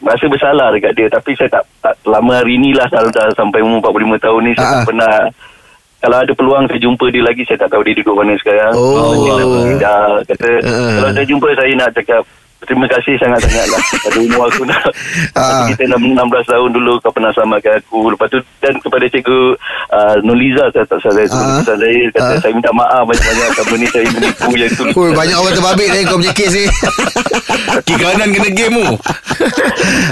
Rasa 0.03 0.25
bersalah 0.27 0.73
dekat 0.73 0.97
dia 0.97 1.07
Tapi 1.07 1.37
saya 1.37 1.49
tak, 1.53 1.65
tak 1.79 1.95
Lama 2.09 2.41
hari 2.41 2.57
ni 2.57 2.73
lah 2.73 2.89
dah, 2.89 3.05
dah 3.09 3.29
Sampai 3.37 3.61
umur 3.61 3.85
45 3.85 4.17
tahun 4.19 4.41
ni 4.43 4.53
Saya 4.57 4.65
Ah. 4.65 4.73
tak 4.81 4.87
pernah 4.89 5.15
kalau 6.03 6.19
ada 6.19 6.35
peluang 6.35 6.67
saya 6.67 6.83
jumpa 6.83 7.15
dia 7.15 7.23
lagi 7.23 7.47
saya 7.47 7.63
tak 7.63 7.79
tahu 7.79 7.87
dia 7.87 7.95
duduk 7.95 8.19
mana 8.19 8.35
sekarang. 8.35 8.75
Oh. 8.75 9.15
Dia 9.23 9.39
nak 9.39 9.47
pindah. 9.55 10.07
kata 10.27 10.51
Ah. 10.67 10.91
kalau 10.99 11.11
saya 11.15 11.27
jumpa 11.31 11.49
saya 11.55 11.73
nak 11.79 11.91
cakap 11.95 12.23
terima 12.65 12.87
kasih 12.87 13.15
sangat-sangat 13.17 13.67
lah. 13.69 13.81
Pada 14.05 14.17
umur 14.19 14.43
aku 14.47 14.63
dah 14.65 14.81
Ah. 15.33 15.65
kita 15.69 15.89
16 15.89 16.45
tahun 16.45 16.69
dulu 16.71 16.99
kau 16.99 17.11
pernah 17.11 17.31
selamatkan 17.31 17.79
aku. 17.79 18.11
Lepas 18.11 18.27
tu 18.29 18.39
dan 18.59 18.75
kepada 18.77 19.05
cikgu 19.07 19.55
uh, 19.91 20.15
Noliza 20.23 20.69
saya 20.71 20.85
tak 20.85 20.99
salah 21.01 21.25
Ah. 21.25 21.59
pesan 21.59 21.77
saya 21.77 21.93
kata 22.11 22.29
Ah. 22.29 22.39
saya 22.39 22.53
minta 22.53 22.71
maaf 22.71 23.03
banyak-banyak 23.05 23.49
kamu 23.55 23.73
ni 23.75 23.87
saya 23.89 24.05
menipu 24.09 24.49
yang 24.53 24.71
tu. 24.73 24.83
Oi, 24.89 25.11
banyak 25.13 25.35
orang 25.35 25.53
terbabit 25.53 25.87
ni 25.89 25.99
kau 26.05 26.17
punya 26.17 26.33
kes 26.33 26.51
ni. 26.53 26.65
Kiri 27.83 27.99
kanan 27.99 28.29
kena 28.31 28.49
game 28.53 28.75
tu 28.77 28.85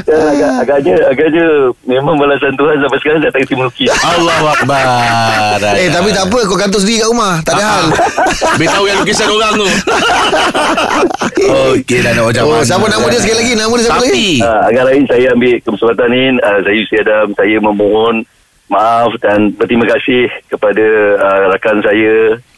Ya, 0.03 0.17
agak, 0.27 0.51
agaknya 0.61 0.95
agaknya 1.07 1.45
memang 1.85 2.17
balasan 2.17 2.51
Tuhan 2.53 2.75
sampai 2.79 2.99
sekarang 2.99 3.19
tak 3.21 3.31
terima 3.39 3.63
rukiah. 3.63 3.95
Allahu 4.01 4.45
Akbar 4.49 4.83
Eh 5.77 5.89
tapi 5.89 6.09
tak 6.11 6.25
apa 6.27 6.39
kau 6.45 6.57
kantor 6.57 6.79
sendiri 6.81 6.99
kat 6.99 7.09
rumah. 7.11 7.35
Tak 7.43 7.53
ada 7.55 7.65
hal. 7.65 7.85
Beritahu 8.57 8.85
yang 8.87 8.99
lukisan 8.99 9.29
orang 9.29 9.53
tu 9.55 9.67
Okey 11.73 11.99
dah 12.01 12.13
nak 12.13 12.25
Oh, 12.41 12.57
mana 12.57 12.65
siapa 12.65 12.87
nama 12.89 13.05
dia 13.13 13.21
sekali 13.21 13.39
lagi? 13.45 13.53
Nama 13.53 13.73
dia 13.77 13.85
siapa 13.85 14.01
lagi? 14.01 14.09
Tapi 14.11 14.49
Uh, 14.51 14.63
agak 14.67 14.85
lain 14.89 15.05
saya 15.07 15.27
ambil 15.37 15.55
kesempatan 15.61 16.09
ni 16.11 16.23
uh, 16.41 16.59
saya 16.65 16.75
Yusri 16.75 16.99
Adam 17.05 17.27
saya 17.37 17.57
memohon 17.61 18.15
maaf 18.71 19.11
dan 19.21 19.53
berterima 19.55 19.85
kasih 19.85 20.31
kepada 20.49 20.87
uh, 21.19 21.41
rakan 21.53 21.79
saya 21.85 22.15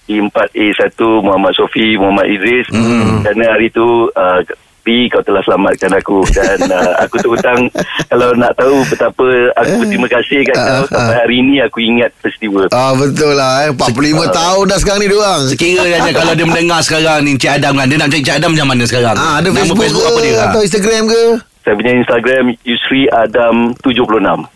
di 0.06 0.20
4A1 0.20 0.98
Muhammad 1.24 1.52
Sofi 1.56 1.96
Muhammad 1.96 2.26
Idris 2.28 2.68
mm. 2.70 3.24
kerana 3.26 3.44
hari 3.56 3.68
tu 3.72 4.08
uh, 4.12 4.40
Pi 4.82 5.06
kau 5.06 5.20
telah 5.20 5.40
selamatkan 5.40 5.90
aku. 5.92 6.22
Dan 6.28 6.58
uh, 6.68 6.92
aku 7.00 7.16
terhutang 7.18 7.66
kalau 8.06 8.34
nak 8.34 8.52
tahu 8.54 8.82
betapa 8.84 9.24
aku 9.56 9.70
berterima 9.80 10.06
kasih 10.06 10.42
kat 10.42 10.54
kau 10.54 10.84
sampai 10.88 11.16
hari 11.16 11.34
ini 11.38 11.58
aku 11.58 11.78
ingat 11.78 12.10
peristiwa. 12.18 12.66
Ah 12.70 12.92
betul 12.92 13.32
lah 13.32 13.64
eh. 13.64 13.68
45 13.70 14.28
tahun 14.28 14.62
dah 14.66 14.78
sekarang 14.78 14.98
ni 14.98 15.06
dia 15.06 15.16
orang. 15.16 15.40
Sekiranya 15.46 16.10
kalau 16.14 16.32
dia 16.32 16.44
mendengar 16.44 16.78
sekarang 16.80 17.22
ni 17.22 17.34
Cik 17.34 17.50
Adam 17.54 17.72
kan 17.74 17.86
Dia 17.86 17.96
nak 17.96 18.08
cari 18.08 18.20
Cik 18.20 18.34
Adam 18.36 18.48
macam 18.52 18.66
mana 18.68 18.82
sekarang? 18.84 19.14
Ah 19.14 19.38
ada 19.38 19.46
Nama 19.46 19.56
Facebook, 19.56 19.78
Facebook 19.80 20.00
ke 20.00 20.08
apa 20.08 20.18
dia? 20.20 20.32
atau 20.42 20.60
Instagram 20.60 21.02
ke? 21.06 21.22
saya 21.62 21.78
punya 21.78 21.94
Instagram 21.94 22.44
Yusri 22.66 23.06
Adam 23.08 23.70
76 23.86 24.02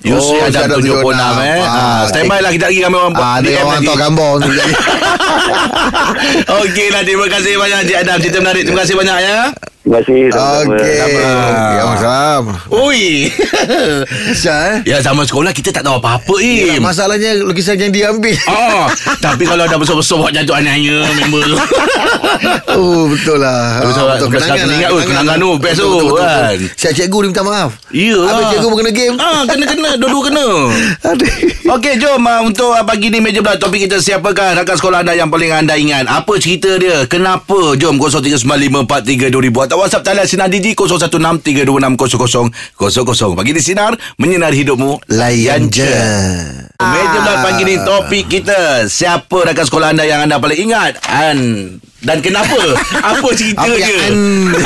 Yusri 0.03 0.37
Oh, 0.37 0.43
Adam 0.43 0.63
Adam 0.67 0.79
76 0.83 0.99
eh. 1.39 1.47
Ah, 1.55 1.71
ah, 1.71 2.03
Stand 2.11 2.27
by 2.27 2.43
lah 2.43 2.51
kita 2.51 2.67
lagi 2.67 2.83
kami 2.83 2.97
orang 2.99 3.15
Ah, 3.15 3.39
ada 3.39 3.47
orang 3.47 3.63
nanti. 3.63 3.79
hantar 3.79 3.97
gambar. 4.03 4.33
Okey 6.61 6.89
lah 6.91 7.03
terima 7.07 7.27
kasih 7.29 7.53
banyak 7.55 7.81
Cik 7.87 7.99
Adam. 8.03 8.17
Cerita 8.19 8.39
menarik 8.43 8.63
Terima 8.67 8.81
kasih 8.83 8.97
banyak 8.97 9.19
ya 9.23 9.39
terima 9.87 10.03
kasih 10.03 10.21
sama-sama. 10.35 10.75
Okey. 10.75 10.99
Sama. 10.99 11.31
Ya 11.71 11.85
salam. 11.97 12.45
Ui 12.75 13.05
Syah 14.43 14.61
eh. 14.67 14.77
Ya 14.83 14.97
sama 14.99 15.23
sekolah 15.23 15.55
kita 15.55 15.71
tak 15.71 15.87
tahu 15.87 16.03
apa-apa 16.03 16.35
Yelah, 16.43 16.75
Im 16.75 16.83
masalahnya 16.83 17.39
lukisan 17.39 17.79
yang 17.79 17.95
dia 17.95 18.11
ambil. 18.11 18.35
Oh, 18.51 18.91
tapi 19.23 19.47
kalau 19.47 19.63
dah 19.63 19.79
besar-besar 19.79 20.19
buat 20.19 20.35
jatuh 20.35 20.59
anaknya 20.59 21.07
member 21.15 21.43
tu. 21.47 21.57
Oh 22.69 23.09
betul 23.09 23.41
lah 23.41 23.81
Betul, 23.81 24.05
Ah, 24.05 24.21
betul. 24.21 24.29
Kenangan 24.37 24.69
ingat, 24.69 24.91
oh, 24.93 25.01
kenangan 25.01 25.37
tu, 25.41 25.51
best 25.57 25.81
tu, 25.81 25.89
kan. 26.13 26.59
Siap 26.77 26.93
cikgu 26.93 27.17
dia 27.25 27.29
minta 27.33 27.43
maaf 27.47 27.71
Ya. 27.89 28.19
Habis 28.21 28.45
cikgu 28.53 28.67
pun 28.69 28.77
kena 28.77 28.93
game 28.93 29.17
Ah, 29.17 29.43
kena-kena, 29.49 29.91
dua-dua 29.97 30.23
kena. 30.29 30.47
Okey, 31.77 31.95
jom 31.97 32.21
uh, 32.21 32.41
untuk 32.45 32.71
uh, 32.71 32.85
pagi 32.85 33.09
ni 33.09 33.19
meja 33.19 33.41
bulat 33.41 33.57
topik 33.57 33.89
kita 33.89 33.99
siapakah 33.99 34.55
rakan 34.55 34.77
sekolah 34.77 34.99
anda 35.01 35.17
yang 35.17 35.33
paling 35.33 35.51
anda 35.51 35.75
ingat? 35.75 36.05
Apa 36.07 36.37
cerita 36.37 36.77
dia? 36.77 37.09
Kenapa? 37.09 37.75
Jom 37.75 37.97
0395432000 37.97 39.67
atau 39.67 39.76
WhatsApp 39.77 40.03
talian 40.03 40.25
Sinar 40.25 40.49
Digi 40.49 40.73
0163260000. 40.75 41.97
Pagi 43.35 43.53
di 43.53 43.61
Sinar 43.61 43.93
menyinari 44.17 44.57
hidupmu. 44.59 44.99
Layan 45.09 45.69
je 45.69 45.87
Meja 46.77 47.09
bulat 47.17 47.39
pagi 47.41 47.65
ni 47.65 47.77
topik 47.79 48.29
kita 48.29 48.85
Siapa 48.85 49.49
rakan 49.49 49.65
sekolah 49.65 49.89
anda 49.91 50.05
yang 50.05 50.21
anda 50.21 50.37
paling 50.37 50.61
ingat 50.63 51.01
An 51.03 51.39
Dan 51.99 52.21
kenapa 52.21 52.53
Apa 53.17 53.29
cerita 53.33 53.65
Apa 53.65 53.73
dia? 53.73 54.13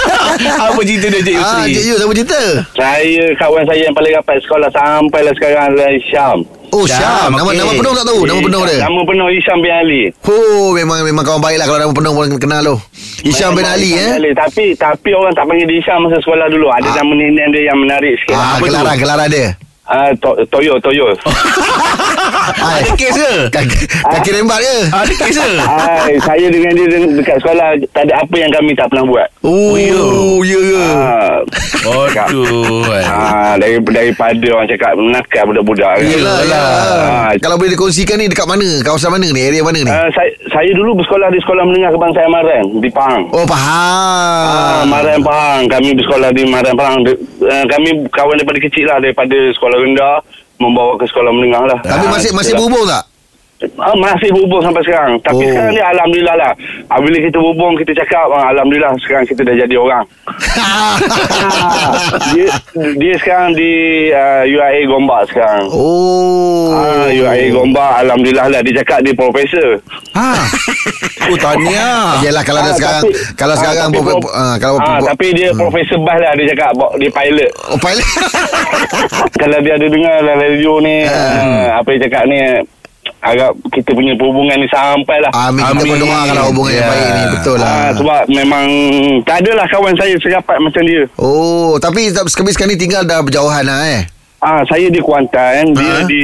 Apa 0.66 0.80
cerita 0.82 1.06
dia 1.06 1.22
Cik 1.22 1.36
Ah, 1.38 1.62
Yusri 1.62 1.70
Cik 1.70 1.84
Yu 1.86 1.94
siapa 1.96 2.12
cerita? 2.12 2.40
Saya 2.74 3.24
kawan 3.36 3.62
saya 3.62 3.86
yang 3.86 3.94
paling 3.94 4.10
rapat 4.12 4.42
sekolah 4.42 4.70
sampailah 4.70 5.32
sekarang 5.32 5.70
adalah 5.70 5.90
Syam. 6.02 6.38
Oh 6.70 6.86
Syam, 6.86 7.02
Syam, 7.02 7.30
Nama, 7.34 7.50
okey. 7.50 7.58
nama 7.58 7.72
penuh 7.74 7.92
tak 7.98 8.06
tahu 8.06 8.20
Nama 8.26 8.40
penuh 8.46 8.62
dia 8.62 8.78
Nama 8.86 9.00
penuh 9.02 9.28
Isyam 9.34 9.58
bin 9.58 9.72
Ali. 9.74 10.02
Oh 10.22 10.70
memang 10.70 11.02
memang 11.02 11.24
kawan 11.26 11.42
baik 11.42 11.58
lah 11.58 11.66
Kalau 11.66 11.80
nama 11.82 11.92
penuh 11.92 12.12
pun 12.14 12.26
kenal 12.38 12.60
tu 12.62 12.76
Isyam 13.26 13.52
bin 13.52 13.66
Ali 13.66 13.98
eh 13.98 14.16
Ali. 14.16 14.32
Tapi 14.32 14.78
tapi 14.78 15.10
orang 15.12 15.34
tak 15.34 15.44
panggil 15.44 15.66
dia 15.68 15.78
Isyam 15.82 16.08
masa 16.08 16.16
sekolah 16.22 16.46
dulu. 16.48 16.72
Ada 16.72 17.02
nama 17.02 17.12
nenek 17.12 17.46
dia 17.52 17.68
yang 17.68 17.78
menarik 17.82 18.16
sikit. 18.22 18.32
Ah, 18.32 18.56
apa 18.56 18.64
tu? 18.64 18.72
gelaran, 18.72 18.96
gelaran 18.96 19.28
dia 19.28 19.48
Ah, 19.90 20.14
to, 20.14 20.30
Toyo, 20.46 20.78
Toyo. 20.78 21.10
Ada 22.50 22.94
kes 22.94 23.10
ke 23.12 23.32
Kaki, 23.50 23.76
kaki 24.06 24.30
rembat 24.32 24.58
ke? 24.58 24.76
Ada 24.88 25.12
kes 25.12 25.34
ke 25.34 25.48
Hai, 25.58 26.14
saya 26.16 26.46
dengan 26.46 26.72
dia 26.72 26.86
de- 26.88 27.14
dekat 27.18 27.36
sekolah 27.38 27.74
tak 27.90 28.06
ada 28.06 28.14
apa 28.18 28.36
yang 28.36 28.50
kami 28.50 28.70
tak 28.72 28.86
pernah 28.86 29.02
buat. 29.04 29.28
Oh, 29.42 29.74
ya. 29.74 29.98
ya 30.40 30.60
ke? 30.60 30.82
Ah, 31.82 32.26
Aduh 32.26 32.86
ah, 33.02 33.54
dari, 33.56 33.82
daripada 33.82 34.46
orang 34.52 34.68
cakap 34.68 34.92
nakal 34.96 35.42
budak-budak. 35.48 35.90
kan. 35.96 36.06
Yelah, 36.06 36.38
yelah. 36.40 36.66
Ah, 37.26 37.30
Kalau 37.38 37.56
boleh 37.56 37.74
dikongsikan 37.74 38.14
ni 38.14 38.26
dekat 38.26 38.46
mana? 38.46 38.68
Kawasan 38.82 39.10
mana 39.10 39.26
ni? 39.26 39.40
Area 39.40 39.62
mana 39.62 39.80
ni? 39.80 39.90
ah, 39.90 40.06
saya, 40.12 40.30
saya 40.50 40.70
dulu 40.70 40.98
bersekolah 40.98 41.30
di 41.30 41.38
Sekolah 41.38 41.64
Menengah 41.64 41.90
Kebangsaan 41.90 42.30
Maran 42.30 42.64
di 42.78 42.90
Pahang. 42.90 43.22
Oh, 43.30 43.42
Ah, 43.42 43.48
faham. 43.48 44.90
Maran 44.90 45.20
Pahang. 45.22 45.62
Kami 45.66 45.94
bersekolah 45.94 46.30
di 46.30 46.42
Maran 46.44 46.74
Pahang. 46.74 46.98
De, 47.02 47.12
uh, 47.40 47.64
kami 47.66 47.88
kawan 48.10 48.34
daripada 48.34 48.58
kecil 48.58 48.84
lah. 48.86 48.98
Daripada 48.98 49.36
sekolah 49.54 49.78
rendah. 49.78 50.16
Membawa 50.60 50.92
ke 51.00 51.08
sekolah 51.08 51.32
menengah 51.32 51.64
lah. 51.64 51.78
Tapi 51.80 52.04
Ah, 52.04 52.12
masih 52.12 52.30
masih 52.36 52.52
berhubung 52.52 52.84
tak? 52.84 53.08
Ah, 53.76 53.92
masih 53.92 54.30
berhubung 54.30 54.58
sampai 54.58 54.82
sekarang. 54.82 55.14
Tapi 55.20 55.38
Oh. 55.38 55.46
sekarang 55.46 55.70
ni 55.70 55.82
Alhamdulillah 55.82 56.34
lah. 56.34 56.50
Ah, 56.86 56.96
bila 56.96 57.18
kita 57.18 57.34
berhubung, 57.34 57.74
kita 57.76 57.94
cakap. 57.94 58.26
Ah, 58.26 58.50
Alhamdulillah 58.50 58.90
sekarang 58.98 59.24
kita 59.24 59.42
dah 59.42 59.54
jadi 59.54 59.74
orang. 59.76 60.04
dia, 62.30 62.46
dia 62.96 63.14
sekarang 63.16 63.52
di 63.52 63.70
uh, 64.10 64.42
UIA 64.44 64.80
Gombak 64.86 65.26
sekarang. 65.26 65.64
oh. 65.68 66.72
Ah, 66.72 67.06
UIA 67.06 67.50
Gombak. 67.50 67.92
Alhamdulillah 68.00 68.46
lah. 68.48 68.60
Dia 68.60 68.72
cakap 68.80 68.98
dia 69.02 69.12
profesor. 69.12 69.78
Ha 70.10 70.32
Oh 71.22 71.36
tahniah 71.36 72.18
Yalah 72.20 72.42
kalau 72.42 72.60
dah 72.60 72.66
Ah, 72.66 72.74
sekarang 72.74 73.02
tapi- 73.02 73.14
kalau 73.36 73.52
ah, 73.52 73.58
sekarang 73.60 73.86
tapi 73.86 73.98
prof, 74.00 74.18
pro- 74.18 74.34
ah, 74.34 74.54
kalau 74.56 74.74
Ah, 74.78 74.96
pro- 74.96 75.06
tapi 75.06 75.26
dia 75.32 75.48
profesor 75.52 75.98
bas 76.00 76.16
lah 76.16 76.32
dia 76.34 76.46
cakap 76.50 76.70
dia 76.96 77.10
pilot. 77.10 77.50
oh 77.68 77.76
pilot. 77.76 78.06
Kalau 79.36 79.56
dia 79.60 79.72
ada 79.74 79.86
dengar 79.86 80.12
dalam 80.18 80.36
radio 80.38 80.72
ni 80.80 81.02
uh, 81.02 81.66
apa 81.74 81.86
dia 81.90 81.98
cakap 82.02 82.22
ni 82.26 82.36
agak 83.20 83.50
kita 83.70 83.90
punya 83.92 84.12
perhubungan 84.14 84.56
ni 84.56 84.66
sampai 84.66 85.20
lah. 85.20 85.30
Amin. 85.32 85.60
Kita 85.60 85.72
Amin. 85.76 85.90
berdoa 85.92 86.20
kalau 86.26 86.44
hubungan 86.48 86.72
yang 86.72 86.82
Ya. 86.82 86.90
baik 86.90 87.08
ni 87.10 87.24
betul 87.30 87.56
lah. 87.56 87.68
Ah, 87.70 87.90
sebab 87.92 88.20
memang 88.26 88.66
tak 89.22 89.36
adalah 89.40 89.66
kawan 89.66 89.94
saya 89.94 90.14
serapat 90.16 90.56
macam 90.56 90.82
dia. 90.82 91.02
Oh, 91.16 91.76
tapi 91.76 92.08
sekarang 92.08 92.28
sekarang 92.48 92.70
ni 92.70 92.78
tinggal 92.78 93.02
dah 93.02 93.20
berjauhan 93.20 93.62
lah 93.62 93.80
eh. 93.86 94.02
Ah, 94.40 94.64
saya 94.64 94.88
di 94.88 94.96
Kuantan, 94.98 95.76
dia 95.76 95.84
Ah. 95.94 96.08
di 96.08 96.22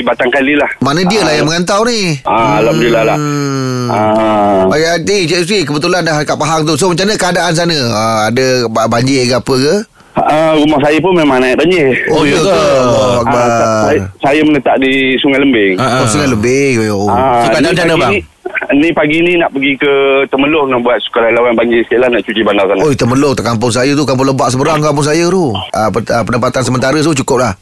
Batang 0.00 0.32
Kali 0.32 0.56
lah. 0.56 0.72
Mana 0.80 1.04
dia 1.04 1.20
lah 1.20 1.36
yang 1.36 1.44
mengantau 1.44 1.84
ni? 1.84 2.16
Ah, 2.24 2.64
Alhamdulillah 2.64 3.04
lah. 3.04 3.18
Hmm. 3.20 3.86
Ah. 3.88 4.64
Baik 4.68 4.84
hati 4.86 5.18
Cik 5.24 5.40
Sri 5.42 5.58
Kebetulan 5.64 6.04
dah 6.04 6.20
kat 6.20 6.36
Pahang 6.36 6.60
tu 6.60 6.76
So 6.76 6.92
macam 6.92 7.08
mana 7.08 7.16
keadaan 7.16 7.52
sana 7.52 7.72
ah, 7.88 8.28
Ada 8.28 8.68
ba- 8.68 8.84
banjir 8.84 9.24
ke 9.24 9.34
apa 9.34 9.54
ke 9.54 9.74
Ah, 10.20 10.52
rumah 10.54 10.78
saya 10.78 10.98
pun 10.98 11.12
memang 11.12 11.38
naik 11.38 11.56
banjir. 11.56 11.94
Oh, 12.08 12.22
ya 12.22 12.36
ke? 12.36 12.58
Ah, 13.24 13.84
saya, 13.84 14.00
saya 14.18 14.40
meletak 14.42 14.76
di 14.78 14.92
Sungai 15.18 15.38
Lembing. 15.38 15.74
Ah, 15.76 16.02
Oh 16.02 16.06
sungai 16.06 16.28
lebih 16.28 16.88
oh. 16.88 17.06
So, 17.06 17.46
keadaan 17.48 17.62
ni 17.62 17.68
macam 17.68 17.84
mana, 17.84 17.94
pagi 17.94 18.00
bang? 18.00 18.12
Ni, 18.12 18.18
ni 18.74 18.88
pagi 18.90 19.18
ni 19.20 19.32
nak 19.34 19.50
pergi 19.50 19.72
ke 19.74 19.92
Temeloh 20.26 20.64
nak 20.66 20.80
buat 20.80 20.98
sekolah 21.00 21.30
lawan 21.30 21.54
banjir 21.54 21.80
sikit 21.82 21.98
lah 22.00 22.08
nak 22.08 22.20
cuci 22.20 22.40
bandar 22.42 22.64
sana. 22.66 22.80
Oh, 22.80 22.90
temelok 22.90 23.32
tu 23.34 23.42
kampung 23.42 23.70
saya 23.70 23.92
tu 23.92 24.02
Kampung 24.02 24.26
Lebak 24.26 24.48
seberang 24.48 24.80
kampung 24.80 25.04
saya 25.04 25.24
tu 25.24 25.52
ah, 25.70 25.88
pen- 25.88 26.08
ah, 26.08 26.22
Pendapatan 26.22 26.62
sementara 26.62 26.98
tu 26.98 27.14
cukup 27.16 27.38
lah 27.40 27.52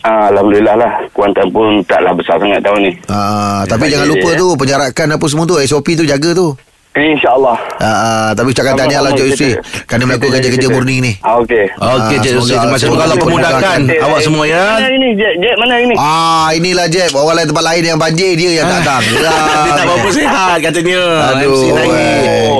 Ah, 0.00 0.30
Alhamdulillah 0.30 0.78
lah. 0.78 0.92
Kuantan 1.10 1.50
pun 1.50 1.82
taklah 1.82 2.14
besar 2.14 2.38
sangat 2.38 2.62
tahun 2.62 2.78
ni. 2.80 2.92
Ah, 3.10 3.66
tapi 3.66 3.90
Baik, 3.90 3.90
jangan 3.90 4.06
lupa 4.06 4.28
ya. 4.28 4.38
tu 4.38 4.46
penjarakan 4.54 5.06
apa 5.10 5.26
semua 5.26 5.44
tu 5.44 5.58
SOP 5.58 5.88
tu 5.92 6.06
jaga 6.06 6.30
tu. 6.30 6.54
InsyaAllah. 6.96 7.56
Ah, 7.78 8.30
tapi 8.32 8.50
ucapkan 8.50 8.74
tahniah 8.74 9.00
lah 9.00 9.12
Cik 9.12 9.26
Yusri 9.26 9.50
kerana 9.84 10.02
melakukan 10.06 10.32
kerja-kerja 10.34 10.68
murni 10.68 10.96
ni. 10.98 11.12
Ah, 11.20 11.36
Okey. 11.36 11.64
Okey, 11.68 12.16
Ah, 12.16 12.22
Cik 12.22 12.32
Yusri. 12.32 12.54
semoga- 12.54 12.56
Terima 12.56 12.74
kasih. 12.74 12.88
Allah 12.96 13.18
pemudahkan 13.18 13.78
awak 14.00 14.20
semua 14.20 14.44
ya. 14.44 14.64
Mana 14.74 14.88
ini? 14.90 15.08
Jet, 15.12 15.34
Jet 15.38 15.56
mana 15.56 15.74
ini? 15.78 15.94
Ah, 15.94 16.48
inilah 16.50 16.86
Jeb. 16.86 17.10
Orang 17.12 17.36
lain 17.36 17.46
tempat 17.46 17.64
lain 17.66 17.82
yang 17.84 17.98
banjir 17.98 18.32
dia 18.32 18.50
yang 18.54 18.66
tak 18.66 18.80
datang. 18.80 19.02
Dia 19.66 19.72
tak 19.72 19.84
berapa 19.84 20.08
sihat 20.10 20.58
katanya. 20.62 21.00
Aduh. 21.32 21.52
MC 21.52 21.64
lagi. 21.70 22.08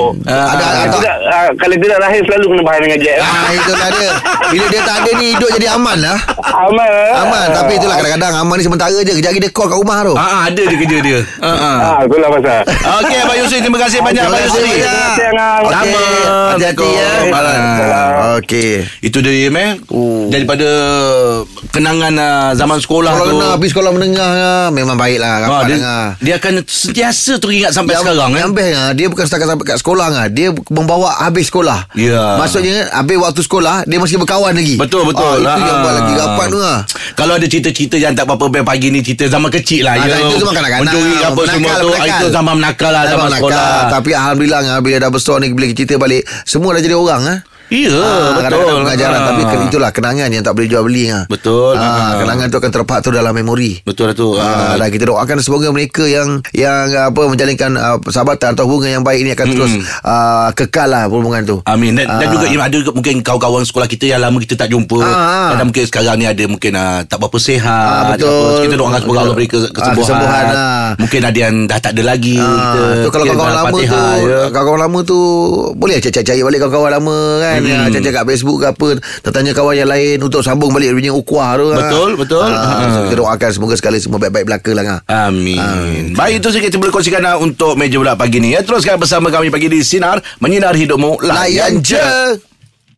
Oh. 0.07 0.13
Ah, 0.23 0.47
Ada 0.47 0.63
Kalau 0.63 0.79
ada. 0.79 0.93
tidak, 0.93 1.15
ah, 1.27 1.49
kalau 1.53 1.75
tidak 1.77 1.97
lahir 1.99 2.21
selalu 2.23 2.45
kena 2.47 2.63
bahan 2.63 2.81
dengan 2.81 2.99
Jet. 2.99 3.17
Ah, 3.19 3.47
itulah 3.51 3.89
dia. 3.91 4.11
Bila 4.47 4.65
dia 4.67 4.81
tak 4.81 4.95
ada 4.97 5.11
ni 5.13 5.25
hidup 5.29 5.49
jadi 5.51 5.67
aman 5.69 5.97
lah. 5.99 6.17
Aman. 6.39 6.87
ah. 6.87 7.21
Aman. 7.21 7.47
Tapi 7.53 7.71
itulah 7.75 7.95
kadang-kadang 7.95 8.33
aman 8.37 8.55
ni 8.55 8.63
sementara 8.63 8.95
je. 8.95 9.13
Kejap 9.13 9.29
lagi 9.29 9.41
dia 9.41 9.51
call 9.51 9.67
kat 9.67 9.77
rumah 9.77 9.97
tu. 10.01 10.13
Ah, 10.13 10.23
ah, 10.23 10.41
ada 10.47 10.61
dia 10.61 10.77
kerja 10.77 10.97
dia. 11.01 11.19
Ah, 11.39 11.49
ah. 11.49 11.77
Ah, 11.77 11.99
itulah 12.01 12.29
pasal. 12.31 12.61
Okey, 12.97 13.17
Abang 13.19 13.37
Yusri. 13.37 13.57
Terima 13.59 13.79
kasih 13.79 13.99
banyak, 13.99 14.23
Terima 14.23 14.31
Abang 14.31 14.45
Yusri. 14.45 14.61
banyak. 14.63 14.77
Terima 14.77 15.03
kasih, 15.03 15.25
Angang. 15.27 15.59
Okey. 15.59 15.73
Sama. 15.73 16.01
Hati-hati 16.47 16.89
ya. 16.89 17.09
Okey. 18.37 18.71
Itu 19.01 19.17
dia, 19.19 19.33
Im, 19.43 19.55
eh. 19.55 19.71
Oh. 19.89 20.27
Daripada 20.27 20.67
kenangan 21.69 22.13
uh, 22.13 22.49
zaman 22.53 22.77
sekolah 22.77 23.11
Sekolah 23.11 23.23
tu. 23.23 23.33
menengah 23.33 23.55
Pergi 23.57 23.71
sekolah 23.71 23.91
menengah 23.91 24.29
ah, 24.29 24.67
Memang 24.69 24.95
baik 24.95 25.17
lah 25.17 25.31
Ah, 25.37 25.63
Rapat 25.63 25.63
dia, 26.19 26.35
akan 26.35 26.53
sentiasa 26.61 27.33
teringat 27.37 27.71
sampai 27.71 27.95
sekarang 27.95 28.31
eh. 28.33 28.41
Yang 28.41 28.51
best 28.53 28.73
ah, 28.75 28.91
Dia 28.91 29.07
bukan 29.07 29.23
setakat 29.23 29.47
sampai 29.47 29.65
kat 29.65 29.77
sekolah 29.77 29.96
ah, 29.99 30.27
Dia 30.27 30.49
membawa 30.67 31.17
habis 31.19 31.47
sekolah 31.47 31.89
Ya. 31.93 32.37
Maksudnya 32.37 32.91
Habis 32.91 33.17
waktu 33.17 33.41
sekolah 33.41 33.75
Dia 33.83 33.97
masih 33.97 34.17
berkawan 34.17 34.51
lagi 34.51 34.75
Betul 34.75 35.05
betul. 35.05 35.41
ah, 35.41 35.55
Itu 35.55 35.61
yang 35.63 35.73
Ah. 35.73 35.81
buat 35.81 35.93
lagi 35.95 36.13
rapat 36.13 36.47
tu 36.47 36.59
ah. 36.59 36.79
Kalau 37.13 37.33
ada 37.33 37.45
cerita-cerita 37.45 37.95
yang 37.95 38.13
tak 38.13 38.25
apa-apa 38.25 38.61
pagi 38.63 38.87
ni 38.87 39.01
cerita 39.01 39.25
zaman 39.27 39.49
kecil 39.49 39.81
lah 39.81 39.95
Ah, 39.95 40.05
ya. 40.05 40.17
itu 40.19 40.37
zaman 40.37 40.53
kanak-kanak. 40.53 40.83
Mencuri 40.85 41.15
apa 41.17 41.31
Menakal, 41.33 41.49
semua 41.49 41.73
tu. 41.73 41.87
menakal. 41.89 42.07
Itu 42.07 42.27
zaman 42.29 42.53
menakal 42.55 42.91
lah 42.91 43.03
zaman, 43.03 43.17
Zaman 43.17 43.31
sekolah. 43.33 43.57
nakal. 43.57 43.85
Tapi 43.91 44.09
Alhamdulillah 44.11 44.59
ah, 44.67 44.79
Bila 44.79 44.95
dah 44.99 45.09
besar 45.09 45.35
ni 45.39 45.47
Bila 45.49 45.65
cerita 45.69 45.95
balik 45.95 46.21
Semua 46.43 46.69
dah 46.71 46.81
jadi 46.81 46.93
orang 46.93 47.21
ah. 47.23 47.37
Ya, 47.67 47.91
Ah, 47.91 47.99
betul. 48.31 48.41
kadang-kadang 48.41 48.77
pengajaran 48.81 49.11
Ah. 49.13 49.25
Tapi 49.27 49.41
ke- 49.43 49.65
itulah 49.67 49.91
kenangan 49.91 50.29
Yang 50.29 50.43
tak 50.45 50.53
boleh 50.53 50.67
jual 50.67 50.83
beli 50.83 51.03
ah. 51.09 51.23
Betul. 51.25 51.73
ah, 51.73 51.83
Ah. 51.83 52.11
Kenangan 52.17 52.47
tu 52.47 52.57
akan 52.57 52.71
terpaku 52.71 53.09
dalam 53.09 53.33
memori 53.33 53.83
Betul 53.83 54.07
lah 54.07 54.15
tu. 54.15 54.29
Ah, 54.33 54.75
dan 54.75 54.87
kita 54.87 55.03
doakan 55.05 55.35
semoga 55.37 55.67
mereka 55.69 56.03
yang 56.03 56.39
yang 56.49 56.75
apa 57.03 57.21
menjalinkan 57.23 57.73
uh, 57.73 57.97
persahabatan 57.97 58.53
atau 58.53 58.63
hubungan 58.65 58.89
yang 58.93 59.03
baik 59.03 59.19
ini 59.19 59.31
akan 59.31 59.47
terus 59.49 59.73
uh, 60.01 60.47
kekal 60.53 60.87
lah 60.87 61.05
hubungan 61.05 61.43
tu. 61.43 61.59
Amin 61.63 61.91
dan, 61.93 62.07
dan 62.07 62.23
Ah. 62.23 62.31
juga 62.31 62.45
Im, 62.47 62.57
ada 62.57 62.71
juga 62.73 62.91
mungkin 62.93 63.19
kawan-kawan 63.19 63.63
sekolah 63.63 63.85
kita 63.85 64.05
yang 64.07 64.21
lama 64.21 64.37
kita 64.37 64.55
tak 64.55 64.69
jumpa. 64.69 64.97
Ah, 64.97 65.11
ah. 65.11 65.47
Kadang 65.51 65.67
mungkin 65.67 65.83
sekarang 65.83 66.15
ni 66.15 66.25
ada 66.25 66.43
mungkin 66.45 66.71
uh, 66.71 67.03
tak 67.03 67.17
berapa 67.17 67.37
sihat. 67.37 67.67
Ah, 67.67 68.03
betul. 68.09 68.31
Apa. 68.31 68.63
Kita 68.63 68.75
doakan 68.75 68.99
semoga 69.01 69.19
Allah 69.21 69.35
beri 69.35 69.47
ke- 69.47 69.59
Ah, 69.59 69.71
kesembuhan. 69.73 69.99
kesembuhan, 69.99 70.45
ah. 70.49 70.87
Mungkin 70.97 71.21
ada 71.21 71.37
yang 71.37 71.55
dah 71.65 71.79
tak 71.79 71.91
ada 71.93 72.03
lagi. 72.05 72.37
Ah, 72.37 72.47
kita 72.55 72.79
tu 72.97 73.09
kalau 73.09 73.25
kawan-kawan 73.25 73.53
lama 73.53 73.67
tu 73.69 73.83
ya. 73.83 74.39
Kawan-kawan 74.47 74.79
lama 74.81 74.99
tu 75.03 75.19
Boleh 75.75 75.97
cari-cari 75.99 76.39
balik 76.39 76.59
kawan-kawan 76.59 76.91
lama 76.93 77.17
kan 77.39 77.56
hmm. 77.63 77.71
ya, 77.71 77.79
Cari-cari 77.93 78.13
kat 78.13 78.25
Facebook 78.27 78.57
ke 78.61 78.67
apa 78.69 78.87
Tertanya 79.23 79.51
kawan 79.53 79.75
yang 79.77 79.89
lain 79.89 80.17
Untuk 80.19 80.41
sambung 80.43 80.69
balik 80.69 80.93
Dia 80.93 80.97
punya 80.97 81.13
ukuah 81.13 81.49
tu 81.55 81.65
ah. 81.71 81.77
Betul, 81.79 82.09
betul. 82.19 82.45
ah, 82.45 82.57
Ah. 82.57 82.89
so 82.91 82.99
Kita 83.09 83.17
doakan 83.17 83.49
Semoga 83.49 83.75
sekali 83.79 83.97
semua 83.97 84.19
baik-baik 84.19 84.45
belaka 84.45 84.71
lah 84.75 84.83
ah. 84.87 85.29
Amin. 85.29 86.13
Baik 86.13 86.43
itu 86.43 86.49
sikit 86.53 86.69
kita 86.69 86.77
boleh 86.77 86.91
kongsikan 86.91 87.23
uh, 87.23 87.37
untuk 87.39 87.79
meja 87.79 87.95
bulat 87.95 88.19
pagi 88.19 88.43
ni 88.43 88.53
ya. 88.53 88.61
Teruskan 88.61 88.99
bersama 88.99 89.31
kami 89.31 89.47
pagi 89.47 89.71
di 89.71 89.79
Sinar 89.81 90.19
Menyinar 90.43 90.75
Hidupmu 90.75 91.23
Layan 91.23 91.79
je 91.79 91.97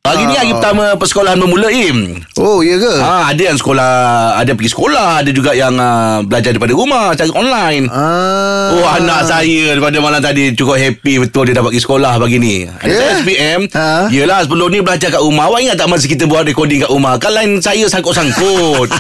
Pagi 0.10 0.26
ni 0.26 0.34
hari 0.34 0.50
pertama 0.52 0.98
persekolahan 0.98 1.38
bermula 1.38 1.70
Im. 1.70 2.18
Oh 2.36 2.66
ya 2.66 2.82
ke 2.82 2.94
Ha, 2.98 3.30
ada 3.30 3.42
yang 3.44 3.54
sekolah, 3.54 3.94
ada 4.34 4.48
yang 4.48 4.58
pergi 4.58 4.74
sekolah, 4.74 5.22
ada 5.22 5.30
juga 5.30 5.54
yang 5.54 5.78
uh, 5.78 6.26
belajar 6.26 6.50
daripada 6.50 6.74
rumah, 6.74 7.14
cara 7.14 7.30
online. 7.32 7.86
Ah. 7.94 8.74
Oh 8.74 8.90
anak 8.90 9.30
saya 9.30 9.70
daripada 9.70 10.02
malam 10.02 10.18
tadi 10.18 10.58
cukup 10.58 10.82
happy 10.82 11.22
betul 11.22 11.46
dia 11.46 11.54
dapat 11.54 11.78
pergi 11.78 11.86
sekolah 11.86 12.18
pagi 12.18 12.38
ni. 12.38 12.66
Ada 12.66 12.90
Ya? 12.90 12.98
saya 12.98 13.12
SPM. 13.22 13.60
Ha? 13.70 14.10
Yelah 14.10 14.40
sebelum 14.42 14.74
ni 14.74 14.82
belajar 14.82 15.14
kat 15.14 15.22
rumah. 15.22 15.46
Awak 15.46 15.60
ingat 15.62 15.78
tak 15.78 15.88
masa 15.88 16.10
kita 16.10 16.26
buat 16.26 16.42
recording 16.42 16.82
kat 16.82 16.90
rumah? 16.90 17.14
Kan 17.22 17.32
lain 17.32 17.62
saya 17.62 17.86
sangkut-sangkut. 17.86 18.90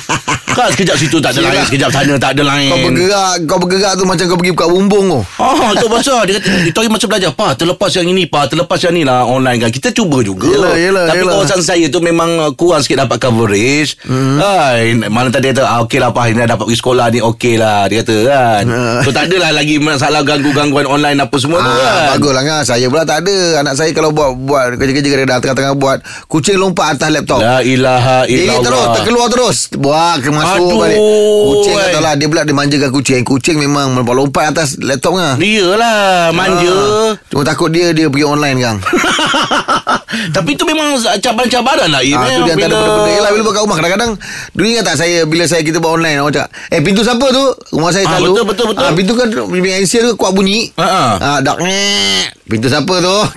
kan 0.49 0.69
sekejap 0.69 0.97
situ 0.97 1.17
tak 1.17 1.31
ada 1.31 1.45
lain, 1.45 1.61
sekejap 1.63 1.89
sana 1.89 2.13
tak 2.17 2.35
ada 2.35 2.43
lain. 2.43 2.67
Kau 2.67 2.81
bergerak 2.83 3.35
Kau 3.47 3.57
bergerak 3.61 3.93
tu 3.95 4.03
Macam 4.03 4.25
kau 4.27 4.35
pergi 4.35 4.51
buka 4.51 4.65
bumbung 4.67 5.05
tu 5.07 5.19
Ah, 5.39 5.71
tu 5.71 5.87
pasal 5.87 6.25
dia 6.25 6.35
kata 6.35 6.67
dia 6.67 6.73
tahu 6.73 6.89
masa 6.89 7.05
belajar 7.07 7.31
pa 7.31 7.53
terlepas 7.53 7.87
yang 7.95 8.07
ini 8.09 8.27
pa 8.27 8.43
terlepas 8.43 8.75
yang 8.81 8.91
ni 8.91 9.07
lah 9.07 9.23
online 9.23 9.61
kan 9.61 9.71
kita 9.71 9.93
cuba 9.93 10.19
juga 10.19 10.49
Yelah, 10.49 10.73
yelah, 10.75 10.98
tapi 11.05 11.19
yelah. 11.19 11.33
kawasan 11.33 11.61
saya 11.61 11.85
tu 11.87 11.99
memang 11.99 12.29
uh, 12.37 12.51
kurang 12.51 12.79
sikit 12.79 12.99
dapat 12.99 13.17
coverage. 13.17 13.95
Hmm. 14.01 14.35
Hai, 14.35 14.91
mana 14.97 15.27
tadi 15.27 15.47
dia 15.47 15.55
kata 15.55 15.63
ah, 15.63 15.79
okey 15.81 15.97
lah 15.97 16.09
pa 16.09 16.25
ini 16.25 16.39
dah 16.39 16.53
dapat 16.53 16.65
pergi 16.65 16.77
sekolah 16.77 17.05
ni 17.07 17.19
okey 17.21 17.55
lah 17.55 17.85
dia 17.85 18.01
kata 18.01 18.17
kan. 18.23 18.63
Ah. 18.65 18.99
so 18.99 19.09
tak 19.09 19.27
adalah 19.27 19.51
lagi 19.51 19.77
masalah 19.77 20.21
ganggu-gangguan 20.21 20.83
online 20.83 21.17
apa 21.17 21.35
semua 21.35 21.57
tu 21.57 21.67
Ah, 21.67 21.75
kan. 21.75 22.05
bagus 22.13 22.31
lah 22.31 22.43
kan 22.43 22.61
Saya 22.63 22.85
pula 22.85 23.03
tak 23.03 23.23
ada. 23.23 23.37
Anak 23.59 23.73
saya 23.75 23.91
kalau 23.91 24.09
buat 24.09 24.35
buat 24.35 24.65
kerja-kerja 24.75 25.07
kadang 25.19 25.39
tengah-tengah 25.39 25.75
buat 25.75 25.97
Kucing 26.25 26.55
lompat 26.55 26.95
atas 26.95 27.09
laptop. 27.09 27.39
La 27.39 27.59
ilaha 27.59 28.23
Dia 28.23 28.45
illallah. 28.45 28.61
terus 28.61 28.85
terkeluar 28.95 29.27
terus. 29.27 29.57
Ke 30.19 30.29
masuk 30.29 30.57
Aduh, 30.61 30.77
balik. 30.77 30.99
Kucing 30.99 31.73
eh. 31.73 31.81
kata 31.83 31.99
lah 31.99 32.13
Dia 32.13 32.27
pula 32.27 32.41
dia 32.43 32.53
manjakan 32.53 32.89
kucing. 32.91 33.21
Kucing 33.23 33.57
memang 33.57 33.87
lompat 33.99 34.51
atas 34.51 34.77
laptop 34.77 35.15
kan 35.15 35.35
Iyalah 35.37 36.29
manja. 36.31 36.69
Ah. 36.69 37.11
Cuma 37.27 37.41
takut 37.41 37.69
dia 37.69 37.89
Dia 37.89 38.07
pergi 38.07 38.23
online 38.23 38.57
kan 38.59 38.75
Tapi 40.09 40.49
itu 40.51 40.63
memang 40.63 40.87
cabaran-cabaran 41.15 41.85
lah 41.87 42.01
Ah, 42.01 42.25
eh, 42.25 42.35
tu 42.35 42.41
dia 42.43 42.53
antara 42.53 42.57
bila- 42.57 42.75
benda-benda. 42.75 43.11
Yelah 43.11 43.29
bila 43.29 43.43
buat 43.43 43.53
kat 43.53 43.63
rumah 43.63 43.77
Kadang-kadang 43.77 44.11
Dulu 44.51 44.65
ingat 44.67 44.83
tak 44.83 44.97
saya 44.97 45.17
Bila 45.23 45.43
saya 45.45 45.61
kita 45.61 45.77
buat 45.77 45.91
online 45.93 46.17
Orang 46.17 46.33
cakap 46.33 46.49
Eh 46.67 46.79
pintu 46.79 47.01
siapa 47.01 47.25
tu? 47.29 47.43
Rumah 47.71 47.89
saya 47.89 48.03
Ah, 48.03 48.09
selalu 48.11 48.31
betul, 48.31 48.45
betul, 48.47 48.65
betul. 48.67 48.83
ah, 48.83 48.91
Pintu 48.91 49.13
kan 49.13 49.27
Bimbing 49.29 49.75
answer 49.75 50.01
tu 50.03 50.13
kuat 50.15 50.31
bunyi. 50.31 50.73
Ah, 50.75 50.83
ah. 50.83 51.11
ah, 51.19 51.37
Dak 51.39 51.57
ngek. 51.59 52.25
Pintu 52.43 52.65
siapa 52.65 52.93
tu? 52.95 53.17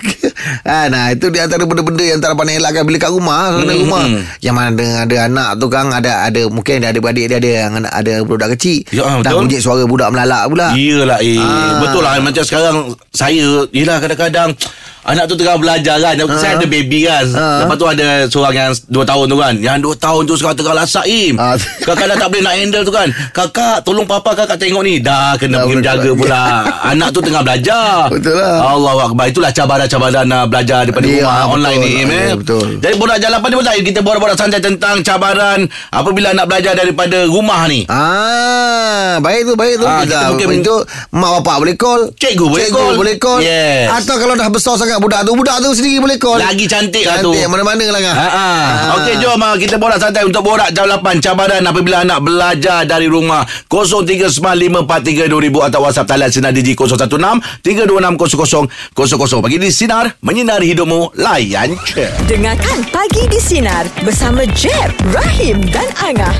Ah, 0.65 0.85
Nah 0.87 1.09
itu 1.09 1.29
dia 1.29 1.45
antara 1.45 1.61
benda-benda 1.61 2.03
Yang 2.03 2.19
tak 2.19 2.29
dapat 2.31 2.43
nak 2.43 2.55
elakkan 2.57 2.83
Bila 2.83 2.97
kat 2.97 3.11
rumah 3.11 3.43
Hmm, 3.53 3.69
rumah. 3.79 4.03
hmm. 4.03 4.21
Yang 4.39 4.53
mana 4.53 4.67
ada, 4.67 4.85
ada 4.99 5.17
anak 5.25 5.49
tu 5.55 5.67
kan 5.67 5.85
Ada 5.89 6.11
ada 6.25 6.41
Mungkin 6.47 6.73
ada 6.79 6.89
adik 6.91 7.25
dia 7.27 7.37
Ada 7.37 7.49
yang 7.59 7.71
anak- 7.77 7.93
ada 7.93 8.13
budak 8.21 8.49
kecil. 8.53 8.81
Ya, 8.89 9.01
ah, 9.03 9.17
Dah 9.19 9.31
bunyi 9.31 9.57
suara 9.57 9.83
budak 9.83 10.09
melalak 10.09 10.49
pula. 10.49 10.73
Iyalah 10.73 11.19
eh 11.19 11.37
Ah. 11.37 11.79
Betul 11.79 12.01
lah 12.01 12.17
Macam 12.17 12.41
sekarang 12.41 12.75
Saya 13.09 13.69
Yelah 13.69 13.97
kadang-kadang 13.99 14.57
Anak 15.05 15.25
tu 15.25 15.35
tengah 15.35 15.55
belajar 15.55 15.95
kan 15.97 16.15
Saya 16.33 16.55
ada 16.55 16.65
baby 16.65 17.03
kan 17.03 17.25
Ah. 17.29 17.61
Lepas 17.61 17.75
tu 17.75 17.85
ada 17.85 18.07
Seorang 18.25 18.53
yang 18.53 18.71
2 18.87 19.03
tahun 19.03 19.25
tu 19.25 19.35
kan 19.35 19.53
Yang 19.55 19.77
2 19.91 19.99
tahun 19.99 20.21
tu 20.23 20.33
Sekarang 20.33 20.55
tengah 20.55 20.75
lasak 20.75 21.05
Im 21.05 21.35
Ah. 21.35 21.55
Kakak 21.81 22.05
dah 22.05 22.17
tak 22.17 22.27
boleh 22.29 22.41
nak 22.41 22.55
handle 22.55 22.83
tu 22.83 22.91
kan 22.91 23.07
Kakak 23.29 23.83
Tolong 23.83 24.03
papa 24.03 24.31
kakak 24.33 24.55
tengok 24.55 24.79
ni 24.81 24.97
Dah 24.97 25.35
kena 25.35 25.57
Dah 25.57 25.61
pergi 25.61 25.75
menjaga 25.77 26.09
pula 26.13 26.43
Anak 26.91 27.09
tu 27.09 27.19
tengah 27.19 27.41
belajar 27.41 28.07
Betul 28.09 28.33
lah. 28.33 28.63
Allah 28.69 28.95
Akbar 29.03 29.25
Itulah 29.25 29.51
cabaran-cabaran 29.51 30.25
uh, 30.25 30.45
Belajar 30.45 30.79
daripada 30.83 31.05
Ya, 31.05 31.19
rumah 31.19 31.35
betul. 31.37 31.53
Online 31.53 31.77
ni 31.77 31.91
Im 31.93 32.07
Ya, 32.07 32.17
eh. 32.17 32.31
betul. 32.33 32.67
Jadi 32.79 32.95
borak 32.95 33.17
jalapan 33.19 33.47
ni 33.47 33.55
pun 33.55 33.65
lain 33.65 33.81
Kita 33.83 33.99
borak-borak 33.99 34.35
santai 34.35 34.59
tentang 34.59 34.95
Cabaran 34.99 35.59
Apabila 35.89 36.31
nak 36.31 36.45
belajar 36.45 36.73
daripada 36.73 37.17
rumah 37.25 37.65
ni 37.65 37.83
Ah, 37.85 39.19
baik 39.19 39.41
tu, 39.43 39.53
baik 39.53 39.75
tu. 39.75 39.85
Ah, 39.85 40.01
kita 40.01 40.15
kita 40.15 40.27
mungkin- 40.31 40.61
itu 40.61 40.75
mak 41.11 41.31
bapak 41.37 41.55
boleh 41.59 41.75
call. 41.75 42.01
Cikgu 42.13 42.45
boleh 42.47 42.65
Cikgu 42.65 42.79
call. 42.79 42.95
boleh 42.95 43.15
call. 43.17 43.39
Yes. 43.39 43.89
Atau 43.91 44.15
kalau 44.15 44.33
dah 44.33 44.47
besar 44.47 44.73
sangat 44.75 44.92
budak 44.99 45.21
tu, 45.25 45.33
budak 45.37 45.57
tu 45.61 45.69
sendiri 45.73 46.01
boleh 46.03 46.17
call. 46.19 46.41
Lagi 46.41 46.65
cantik 46.67 47.05
lah 47.07 47.21
tu. 47.21 47.31
Cantik 47.33 47.47
mana-mana 47.49 47.85
lah 47.89 48.01
kan. 48.01 48.15
Ha 48.17 48.27
ah. 48.27 48.97
Okey 49.01 49.15
jom 49.21 49.41
ah, 49.41 49.55
kita 49.57 49.79
borak 49.79 49.97
santai 50.01 50.25
untuk 50.27 50.43
borak 50.45 50.69
jam 50.75 50.85
8 50.89 51.23
cabaran 51.23 51.63
apabila 51.63 52.03
anak 52.03 52.19
belajar 52.21 52.83
dari 52.85 53.07
rumah 53.09 53.45
0395432000 53.71 55.67
atau 55.69 55.79
WhatsApp 55.81 56.09
talian 56.09 56.29
sinar 56.29 56.51
digi 56.51 56.75
016 56.75 57.63
3260000 57.63 59.43
pagi 59.43 59.57
di 59.57 59.69
sinar 59.71 60.05
menyinari 60.21 60.69
hidupmu 60.73 61.17
layan 61.17 61.73
je. 61.87 62.07
Dengarkan 62.27 62.83
Pagi 62.89 63.23
di 63.29 63.39
Sinar 63.39 63.87
bersama 64.03 64.43
Jeb, 64.53 64.91
Rahim 65.13 65.61
dan 65.71 65.87
Angah. 66.01 66.35